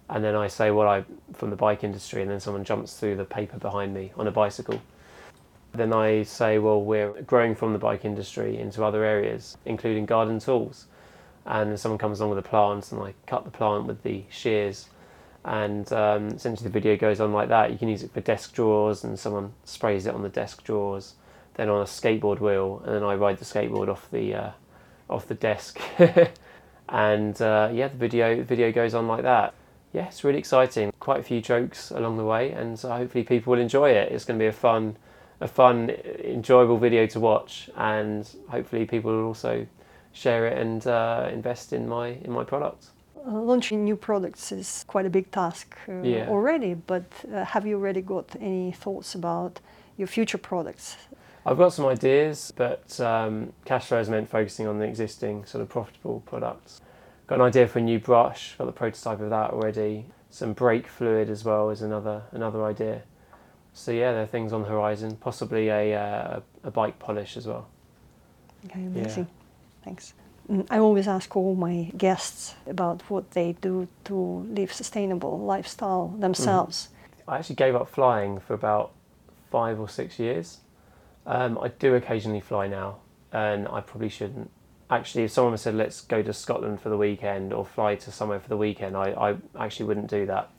and 0.09 0.21
then 0.21 0.35
I 0.35 0.47
say 0.47 0.69
what 0.71 0.87
I 0.87 1.05
from 1.33 1.49
the 1.49 1.55
bike 1.55 1.85
industry 1.85 2.21
and 2.21 2.29
then 2.29 2.41
someone 2.41 2.65
jumps 2.65 2.99
through 2.99 3.15
the 3.15 3.25
paper 3.25 3.57
behind 3.57 3.93
me 3.93 4.11
on 4.17 4.27
a 4.27 4.31
bicycle. 4.31 4.81
Then 5.77 5.93
I 5.93 6.23
say, 6.23 6.57
well, 6.57 6.81
we're 6.81 7.21
growing 7.21 7.55
from 7.55 7.73
the 7.73 7.79
bike 7.79 8.03
industry 8.03 8.57
into 8.57 8.83
other 8.83 9.03
areas, 9.03 9.57
including 9.65 10.05
garden 10.05 10.39
tools. 10.39 10.87
And 11.45 11.79
someone 11.79 11.97
comes 11.97 12.19
along 12.19 12.35
with 12.35 12.45
a 12.45 12.49
plant, 12.49 12.91
and 12.91 13.01
I 13.01 13.13
cut 13.25 13.45
the 13.45 13.51
plant 13.51 13.85
with 13.85 14.03
the 14.03 14.23
shears. 14.29 14.89
And 15.45 15.91
um, 15.93 16.27
essentially, 16.29 16.67
the 16.67 16.73
video 16.73 16.97
goes 16.97 17.21
on 17.21 17.31
like 17.31 17.47
that. 17.49 17.71
You 17.71 17.77
can 17.77 17.87
use 17.87 18.03
it 18.03 18.11
for 18.11 18.19
desk 18.19 18.53
drawers, 18.53 19.03
and 19.03 19.17
someone 19.17 19.53
sprays 19.63 20.05
it 20.05 20.13
on 20.13 20.23
the 20.23 20.29
desk 20.29 20.63
drawers. 20.63 21.13
Then 21.53 21.69
on 21.69 21.81
a 21.81 21.85
skateboard 21.85 22.39
wheel, 22.39 22.81
and 22.85 22.93
then 22.95 23.03
I 23.03 23.15
ride 23.15 23.37
the 23.37 23.45
skateboard 23.45 23.87
off 23.87 24.11
the 24.11 24.33
uh, 24.35 24.51
off 25.09 25.27
the 25.27 25.35
desk. 25.35 25.79
and 26.89 27.41
uh, 27.41 27.69
yeah, 27.71 27.87
the 27.87 27.97
video 27.97 28.35
the 28.35 28.43
video 28.43 28.71
goes 28.71 28.93
on 28.93 29.07
like 29.07 29.23
that. 29.23 29.53
Yeah, 29.93 30.07
it's 30.07 30.23
really 30.23 30.39
exciting. 30.39 30.91
Quite 30.99 31.21
a 31.21 31.23
few 31.23 31.41
jokes 31.41 31.91
along 31.91 32.17
the 32.17 32.25
way, 32.25 32.51
and 32.51 32.77
so 32.77 32.89
hopefully 32.89 33.23
people 33.23 33.51
will 33.51 33.59
enjoy 33.59 33.91
it. 33.91 34.11
It's 34.11 34.25
going 34.25 34.37
to 34.37 34.43
be 34.43 34.47
a 34.47 34.51
fun, 34.51 34.97
a 35.39 35.47
fun, 35.47 35.89
enjoyable 36.23 36.77
video 36.77 37.05
to 37.07 37.19
watch, 37.19 37.69
and 37.75 38.27
hopefully 38.49 38.85
people 38.85 39.11
will 39.11 39.25
also 39.25 39.67
share 40.13 40.47
it 40.47 40.57
and 40.57 40.87
uh, 40.87 41.29
invest 41.31 41.73
in 41.73 41.87
my 41.87 42.07
in 42.23 42.31
my 42.31 42.43
product. 42.43 42.87
Uh, 43.27 43.31
launching 43.41 43.83
new 43.83 43.95
products 43.95 44.51
is 44.51 44.85
quite 44.87 45.05
a 45.05 45.09
big 45.09 45.29
task 45.31 45.77
uh, 45.87 46.01
Yeah. 46.01 46.27
already. 46.29 46.73
But 46.73 47.05
uh, 47.33 47.43
have 47.45 47.65
you 47.67 47.75
already 47.77 48.01
got 48.01 48.35
any 48.39 48.71
thoughts 48.71 49.15
about 49.15 49.59
your 49.97 50.07
future 50.07 50.37
products? 50.37 50.97
I've 51.45 51.57
got 51.57 51.73
some 51.73 51.85
ideas, 51.85 52.51
but 52.55 52.99
um, 52.99 53.53
cash 53.65 53.85
flow 53.87 53.99
is 53.99 54.09
meant 54.09 54.29
focusing 54.29 54.67
on 54.67 54.79
the 54.79 54.85
existing 54.85 55.45
sort 55.45 55.61
of 55.61 55.69
profitable 55.69 56.21
products. 56.25 56.81
Got 57.27 57.35
an 57.35 57.41
idea 57.41 57.67
for 57.67 57.79
a 57.79 57.81
new 57.81 57.99
brush, 57.99 58.55
got 58.57 58.65
the 58.65 58.71
prototype 58.71 59.21
of 59.21 59.29
that 59.29 59.51
already. 59.51 60.05
Some 60.29 60.53
brake 60.53 60.87
fluid 60.87 61.29
as 61.29 61.45
well 61.45 61.69
is 61.69 61.81
another 61.81 62.23
another 62.31 62.63
idea. 62.65 63.01
So 63.77 63.91
yeah, 63.91 64.11
there 64.11 64.23
are 64.23 64.27
things 64.27 64.53
on 64.53 64.63
the 64.63 64.67
horizon. 64.67 65.15
Possibly 65.17 65.69
a 65.69 65.93
uh, 65.95 66.39
a 66.63 66.71
bike 66.71 66.97
polish 66.97 67.37
as 67.37 67.45
well. 67.45 67.67
Okay, 68.65 68.83
amazing. 68.83 69.27
Thanks. 69.83 70.13
Mm, 70.49 70.65
I 70.71 70.79
always 70.79 71.07
ask 71.07 71.35
all 71.35 71.53
my 71.55 71.91
guests 71.95 72.55
about 72.65 73.03
what 73.07 73.31
they 73.31 73.53
do 73.61 73.87
to 74.05 74.15
live 74.49 74.73
sustainable 74.73 75.39
lifestyle 75.39 76.07
themselves. 76.07 76.89
I 77.27 77.37
actually 77.37 77.55
gave 77.55 77.75
up 77.75 77.87
flying 77.87 78.39
for 78.39 78.55
about 78.55 78.93
five 79.51 79.79
or 79.79 79.87
six 79.87 80.17
years. 80.17 80.57
Um, 81.27 81.59
I 81.61 81.67
do 81.67 81.93
occasionally 81.93 82.41
fly 82.41 82.67
now, 82.67 82.97
and 83.31 83.67
I 83.67 83.81
probably 83.81 84.09
shouldn't. 84.09 84.49
Actually, 84.89 85.25
if 85.25 85.31
someone 85.31 85.55
said 85.57 85.75
let's 85.75 86.01
go 86.01 86.23
to 86.23 86.33
Scotland 86.33 86.81
for 86.81 86.89
the 86.89 86.97
weekend 86.97 87.53
or 87.53 87.63
fly 87.63 87.93
to 87.95 88.11
somewhere 88.11 88.39
for 88.39 88.49
the 88.49 88.57
weekend, 88.57 88.97
I, 88.97 89.11
I 89.11 89.63
actually 89.63 89.85
wouldn't 89.85 90.09
do 90.09 90.25
that. 90.25 90.49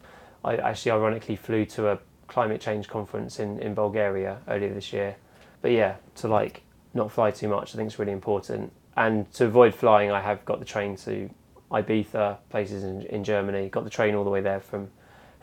I 0.45 0.57
actually 0.57 0.93
ironically 0.93 1.35
flew 1.35 1.65
to 1.67 1.89
a 1.89 1.99
climate 2.29 2.61
change 2.61 2.89
conference 2.89 3.41
in, 3.41 3.59
in 3.61 3.75
Bulgaria 3.75 4.39
earlier 4.49 4.73
this 4.73 4.93
year. 4.93 5.17
But 5.61 5.73
yeah, 5.73 5.97
to 6.17 6.29
like 6.29 6.63
not 6.95 7.11
fly 7.11 7.31
too 7.31 7.49
much, 7.49 7.75
I 7.75 7.77
think 7.77 7.89
is 7.89 7.99
really 7.99 8.13
important. 8.13 8.73
And 8.97 9.31
to 9.35 9.47
avoid 9.47 9.75
flying, 9.75 10.11
I 10.11 10.21
have 10.21 10.45
got 10.45 10.59
the 10.59 10.65
train 10.65 10.97
to 10.99 11.31
Ibiza, 11.71 12.39
places 12.51 12.85
in, 12.85 13.03
in 13.03 13.25
Germany. 13.25 13.69
Got 13.69 13.85
the 13.85 13.91
train 13.91 14.15
all 14.15 14.25
the 14.25 14.31
way 14.31 14.41
there 14.41 14.61
from 14.61 14.91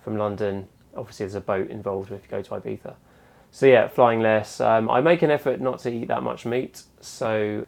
from 0.04 0.18
London. 0.18 0.68
Obviously, 0.96 1.26
there's 1.26 1.36
a 1.36 1.42
boat 1.42 1.70
involved 1.70 2.12
if 2.12 2.24
you 2.24 2.30
go 2.30 2.42
to 2.42 2.52
Ibiza. 2.52 2.96
So 3.52 3.66
yeah, 3.66 3.88
flying 3.88 4.22
less. 4.22 4.60
Um, 4.60 4.90
I 4.90 5.02
make 5.02 5.22
an 5.22 5.32
effort 5.32 5.62
not 5.62 5.80
to 5.80 5.90
eat 5.90 6.10
that 6.10 6.24
much 6.24 6.46
meat. 6.46 6.84
So 7.00 7.66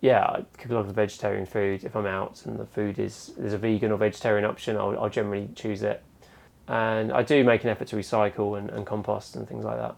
yeah, 0.00 0.22
I 0.24 0.44
cook 0.58 0.70
a 0.70 0.74
lot 0.74 0.86
of 0.86 0.94
vegetarian 0.94 1.46
food 1.46 1.84
if 1.84 1.96
I'm 1.96 2.04
out 2.04 2.44
and 2.44 2.58
the 2.58 2.66
food 2.66 2.98
is 2.98 3.32
there's 3.38 3.52
a 3.52 3.58
vegan 3.58 3.90
or 3.90 3.96
vegetarian 3.96 4.44
option. 4.44 4.76
I'll, 4.76 4.98
I'll 4.98 5.08
generally 5.08 5.48
choose 5.54 5.82
it. 5.82 6.02
And 6.66 7.12
I 7.12 7.22
do 7.22 7.44
make 7.44 7.64
an 7.64 7.70
effort 7.70 7.88
to 7.88 7.96
recycle 7.96 8.58
and, 8.58 8.70
and 8.70 8.86
compost 8.86 9.36
and 9.36 9.46
things 9.46 9.64
like 9.64 9.76
that. 9.76 9.96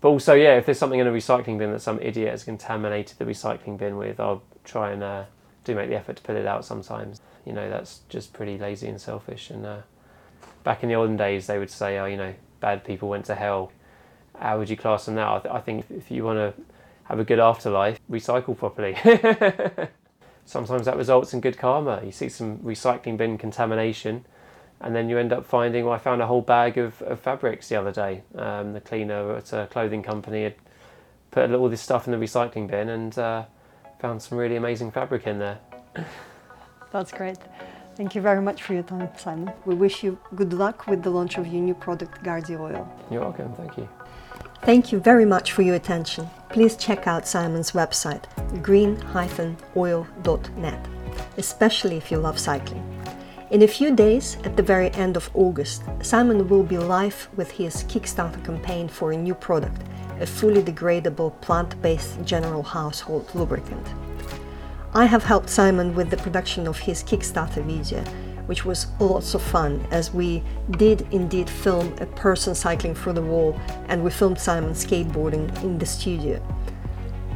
But 0.00 0.08
also, 0.08 0.34
yeah, 0.34 0.56
if 0.56 0.66
there's 0.66 0.78
something 0.78 1.00
in 1.00 1.06
a 1.06 1.12
recycling 1.12 1.58
bin 1.58 1.72
that 1.72 1.80
some 1.80 2.00
idiot 2.00 2.30
has 2.30 2.44
contaminated 2.44 3.18
the 3.18 3.24
recycling 3.24 3.78
bin 3.78 3.96
with, 3.96 4.20
I'll 4.20 4.42
try 4.64 4.92
and 4.92 5.02
uh, 5.02 5.24
do 5.64 5.74
make 5.74 5.88
the 5.88 5.96
effort 5.96 6.16
to 6.16 6.22
put 6.22 6.36
it 6.36 6.46
out 6.46 6.64
sometimes. 6.64 7.20
You 7.44 7.52
know, 7.52 7.68
that's 7.68 8.00
just 8.08 8.32
pretty 8.32 8.58
lazy 8.58 8.88
and 8.88 9.00
selfish. 9.00 9.50
And 9.50 9.66
uh, 9.66 9.78
back 10.64 10.82
in 10.82 10.88
the 10.88 10.94
olden 10.94 11.16
days, 11.16 11.46
they 11.46 11.58
would 11.58 11.70
say, 11.70 11.98
oh, 11.98 12.06
you 12.06 12.16
know, 12.16 12.34
bad 12.60 12.84
people 12.84 13.08
went 13.08 13.24
to 13.26 13.34
hell. 13.34 13.72
How 14.38 14.58
would 14.58 14.70
you 14.70 14.76
class 14.76 15.06
them 15.06 15.16
now? 15.16 15.36
I, 15.36 15.38
th- 15.40 15.54
I 15.54 15.60
think 15.60 15.84
if 15.90 16.10
you 16.10 16.24
want 16.24 16.38
to 16.38 16.62
have 17.04 17.18
a 17.18 17.24
good 17.24 17.38
afterlife, 17.38 17.98
recycle 18.10 18.56
properly. 18.56 18.96
Sometimes 20.44 20.86
that 20.86 20.96
results 20.96 21.32
in 21.34 21.40
good 21.40 21.58
karma. 21.58 22.02
You 22.04 22.12
see 22.12 22.28
some 22.28 22.58
recycling 22.58 23.16
bin 23.16 23.38
contamination, 23.38 24.24
and 24.82 24.94
then 24.94 25.08
you 25.08 25.18
end 25.18 25.32
up 25.32 25.46
finding. 25.46 25.84
Well, 25.84 25.94
I 25.94 25.98
found 25.98 26.20
a 26.20 26.26
whole 26.26 26.42
bag 26.42 26.76
of, 26.76 27.00
of 27.02 27.20
fabrics 27.20 27.68
the 27.68 27.76
other 27.76 27.92
day. 27.92 28.22
Um, 28.36 28.72
the 28.72 28.80
cleaner 28.80 29.36
at 29.36 29.52
a 29.52 29.68
clothing 29.70 30.02
company 30.02 30.42
had 30.42 30.54
put 31.30 31.50
all 31.52 31.68
this 31.68 31.80
stuff 31.80 32.06
in 32.06 32.12
the 32.12 32.18
recycling 32.18 32.68
bin 32.68 32.88
and 32.88 33.16
uh, 33.18 33.44
found 34.00 34.20
some 34.20 34.38
really 34.38 34.56
amazing 34.56 34.90
fabric 34.90 35.26
in 35.26 35.38
there. 35.38 35.58
That's 36.92 37.12
great. 37.12 37.38
Thank 37.96 38.14
you 38.14 38.20
very 38.22 38.40
much 38.42 38.62
for 38.62 38.74
your 38.74 38.82
time, 38.82 39.08
Simon. 39.16 39.52
We 39.64 39.74
wish 39.74 40.02
you 40.02 40.18
good 40.34 40.52
luck 40.52 40.86
with 40.86 41.02
the 41.02 41.10
launch 41.10 41.38
of 41.38 41.46
your 41.46 41.62
new 41.62 41.74
product, 41.74 42.22
Guardi 42.24 42.58
Oil. 42.58 42.90
You're 43.10 43.20
welcome. 43.20 43.52
Thank 43.54 43.76
you. 43.76 43.88
Thank 44.62 44.92
you 44.92 45.00
very 45.00 45.24
much 45.24 45.52
for 45.52 45.62
your 45.62 45.74
attention. 45.74 46.28
Please 46.48 46.76
check 46.76 47.06
out 47.06 47.26
Simon's 47.26 47.72
website, 47.72 48.24
green-oil.net, 48.62 49.06
especially 51.36 51.96
if 51.96 52.10
you 52.10 52.18
love 52.18 52.38
cycling. 52.38 52.91
In 53.52 53.60
a 53.60 53.68
few 53.68 53.94
days, 53.94 54.38
at 54.44 54.56
the 54.56 54.62
very 54.62 54.90
end 54.92 55.14
of 55.14 55.28
August, 55.34 55.82
Simon 56.00 56.48
will 56.48 56.62
be 56.62 56.78
live 56.78 57.28
with 57.36 57.50
his 57.50 57.84
Kickstarter 57.84 58.42
campaign 58.46 58.88
for 58.88 59.12
a 59.12 59.16
new 59.16 59.34
product, 59.34 59.82
a 60.20 60.26
fully 60.26 60.62
degradable 60.62 61.38
plant-based 61.42 62.24
general 62.24 62.62
household 62.62 63.30
lubricant. 63.34 63.86
I 64.94 65.04
have 65.04 65.24
helped 65.24 65.50
Simon 65.50 65.94
with 65.94 66.08
the 66.08 66.16
production 66.16 66.66
of 66.66 66.78
his 66.78 67.04
Kickstarter 67.04 67.62
video, 67.62 68.02
which 68.46 68.64
was 68.64 68.86
lots 68.98 69.34
of 69.34 69.42
fun 69.42 69.86
as 69.90 70.14
we 70.14 70.42
did 70.70 71.06
indeed 71.10 71.50
film 71.50 71.94
a 72.00 72.06
person 72.06 72.54
cycling 72.54 72.94
through 72.94 73.12
the 73.12 73.20
wall 73.20 73.60
and 73.88 74.02
we 74.02 74.10
filmed 74.10 74.40
Simon 74.40 74.72
skateboarding 74.72 75.62
in 75.62 75.76
the 75.76 75.84
studio. 75.84 76.40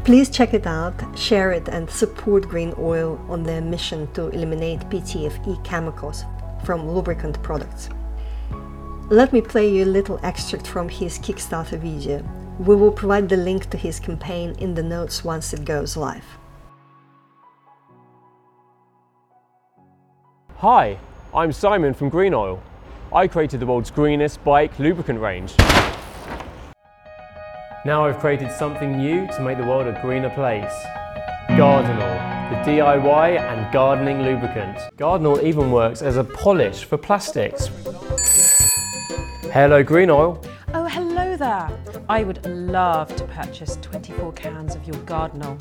Please 0.06 0.30
check 0.30 0.54
it 0.54 0.68
out, 0.68 0.94
share 1.18 1.50
it, 1.50 1.66
and 1.66 1.90
support 1.90 2.48
Green 2.48 2.72
Oil 2.78 3.20
on 3.28 3.42
their 3.42 3.60
mission 3.60 4.06
to 4.12 4.28
eliminate 4.28 4.88
PTFE 4.88 5.64
chemicals 5.64 6.24
from 6.62 6.88
lubricant 6.88 7.42
products. 7.42 7.88
Let 9.10 9.32
me 9.32 9.40
play 9.40 9.68
you 9.68 9.84
a 9.84 9.94
little 9.98 10.20
extract 10.22 10.68
from 10.68 10.88
his 10.88 11.18
Kickstarter 11.18 11.76
video. 11.80 12.24
We 12.60 12.76
will 12.76 12.92
provide 12.92 13.28
the 13.28 13.36
link 13.36 13.68
to 13.70 13.76
his 13.76 13.98
campaign 13.98 14.54
in 14.60 14.74
the 14.74 14.82
notes 14.84 15.24
once 15.24 15.52
it 15.52 15.64
goes 15.64 15.96
live. 15.96 16.24
Hi, 20.58 21.00
I'm 21.34 21.50
Simon 21.50 21.94
from 21.94 22.10
Green 22.10 22.32
Oil. 22.32 22.62
I 23.12 23.26
created 23.26 23.58
the 23.58 23.66
world's 23.66 23.90
greenest 23.90 24.44
bike 24.44 24.78
lubricant 24.78 25.18
range. 25.18 25.52
Now 27.86 28.04
I've 28.04 28.18
created 28.18 28.50
something 28.50 28.98
new 28.98 29.28
to 29.28 29.40
make 29.40 29.58
the 29.58 29.64
world 29.64 29.86
a 29.86 29.96
greener 30.02 30.30
place. 30.30 30.74
Gardenol, 31.50 32.50
the 32.50 32.68
DIY 32.68 33.38
and 33.38 33.72
gardening 33.72 34.22
lubricant. 34.22 34.76
Gardenol 34.96 35.40
even 35.44 35.70
works 35.70 36.02
as 36.02 36.16
a 36.16 36.24
polish 36.24 36.82
for 36.82 36.98
plastics. 36.98 37.68
Hello 39.52 39.84
Green 39.84 40.10
Oil. 40.10 40.44
Oh, 40.74 40.86
hello 40.86 41.36
there. 41.36 41.70
I 42.08 42.24
would 42.24 42.44
love 42.44 43.14
to 43.14 43.24
purchase 43.26 43.78
24 43.82 44.32
cans 44.32 44.74
of 44.74 44.84
your 44.84 44.96
Gardenol 45.04 45.56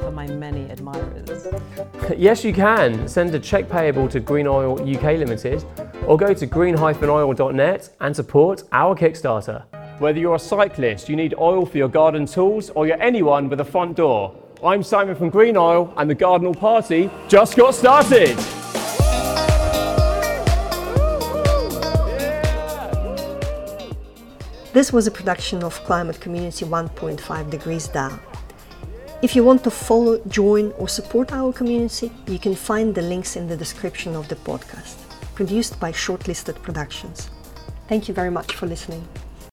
for 0.00 0.10
my 0.10 0.26
many 0.26 0.68
admirers. 0.72 1.46
Yes, 2.16 2.42
you 2.42 2.52
can. 2.52 3.06
Send 3.06 3.32
a 3.36 3.38
cheque 3.38 3.68
payable 3.68 4.08
to 4.08 4.18
Green 4.18 4.48
Oil 4.48 4.72
UK 4.82 5.18
Limited 5.18 5.64
or 6.04 6.16
go 6.16 6.34
to 6.34 6.46
green-oil.net 6.46 7.90
and 8.00 8.16
support 8.16 8.64
our 8.72 8.96
Kickstarter. 8.96 9.64
Whether 10.00 10.18
you're 10.18 10.36
a 10.36 10.38
cyclist, 10.38 11.10
you 11.10 11.16
need 11.16 11.34
oil 11.38 11.66
for 11.66 11.76
your 11.76 11.88
garden 11.88 12.24
tools, 12.24 12.70
or 12.70 12.86
you're 12.86 13.02
anyone 13.02 13.50
with 13.50 13.60
a 13.60 13.64
front 13.66 13.98
door, 13.98 14.34
I'm 14.64 14.82
Simon 14.82 15.14
from 15.14 15.28
Green 15.28 15.58
Oil 15.58 15.92
and 15.98 16.08
the 16.08 16.14
Gardenol 16.14 16.58
Party 16.58 17.10
just 17.28 17.54
got 17.54 17.74
started. 17.74 18.34
This 24.72 24.90
was 24.90 25.06
a 25.06 25.10
production 25.10 25.62
of 25.62 25.74
Climate 25.84 26.18
Community 26.18 26.64
1.5 26.64 27.50
Degrees 27.50 27.86
DAO. 27.88 28.18
If 29.20 29.36
you 29.36 29.44
want 29.44 29.62
to 29.64 29.70
follow, 29.70 30.18
join, 30.28 30.72
or 30.78 30.88
support 30.88 31.30
our 31.30 31.52
community, 31.52 32.10
you 32.26 32.38
can 32.38 32.54
find 32.54 32.94
the 32.94 33.02
links 33.02 33.36
in 33.36 33.48
the 33.48 33.56
description 33.56 34.16
of 34.16 34.28
the 34.28 34.36
podcast, 34.36 34.96
produced 35.34 35.78
by 35.78 35.92
Shortlisted 35.92 36.62
Productions. 36.62 37.28
Thank 37.86 38.08
you 38.08 38.14
very 38.14 38.30
much 38.30 38.54
for 38.54 38.66
listening. 38.66 39.06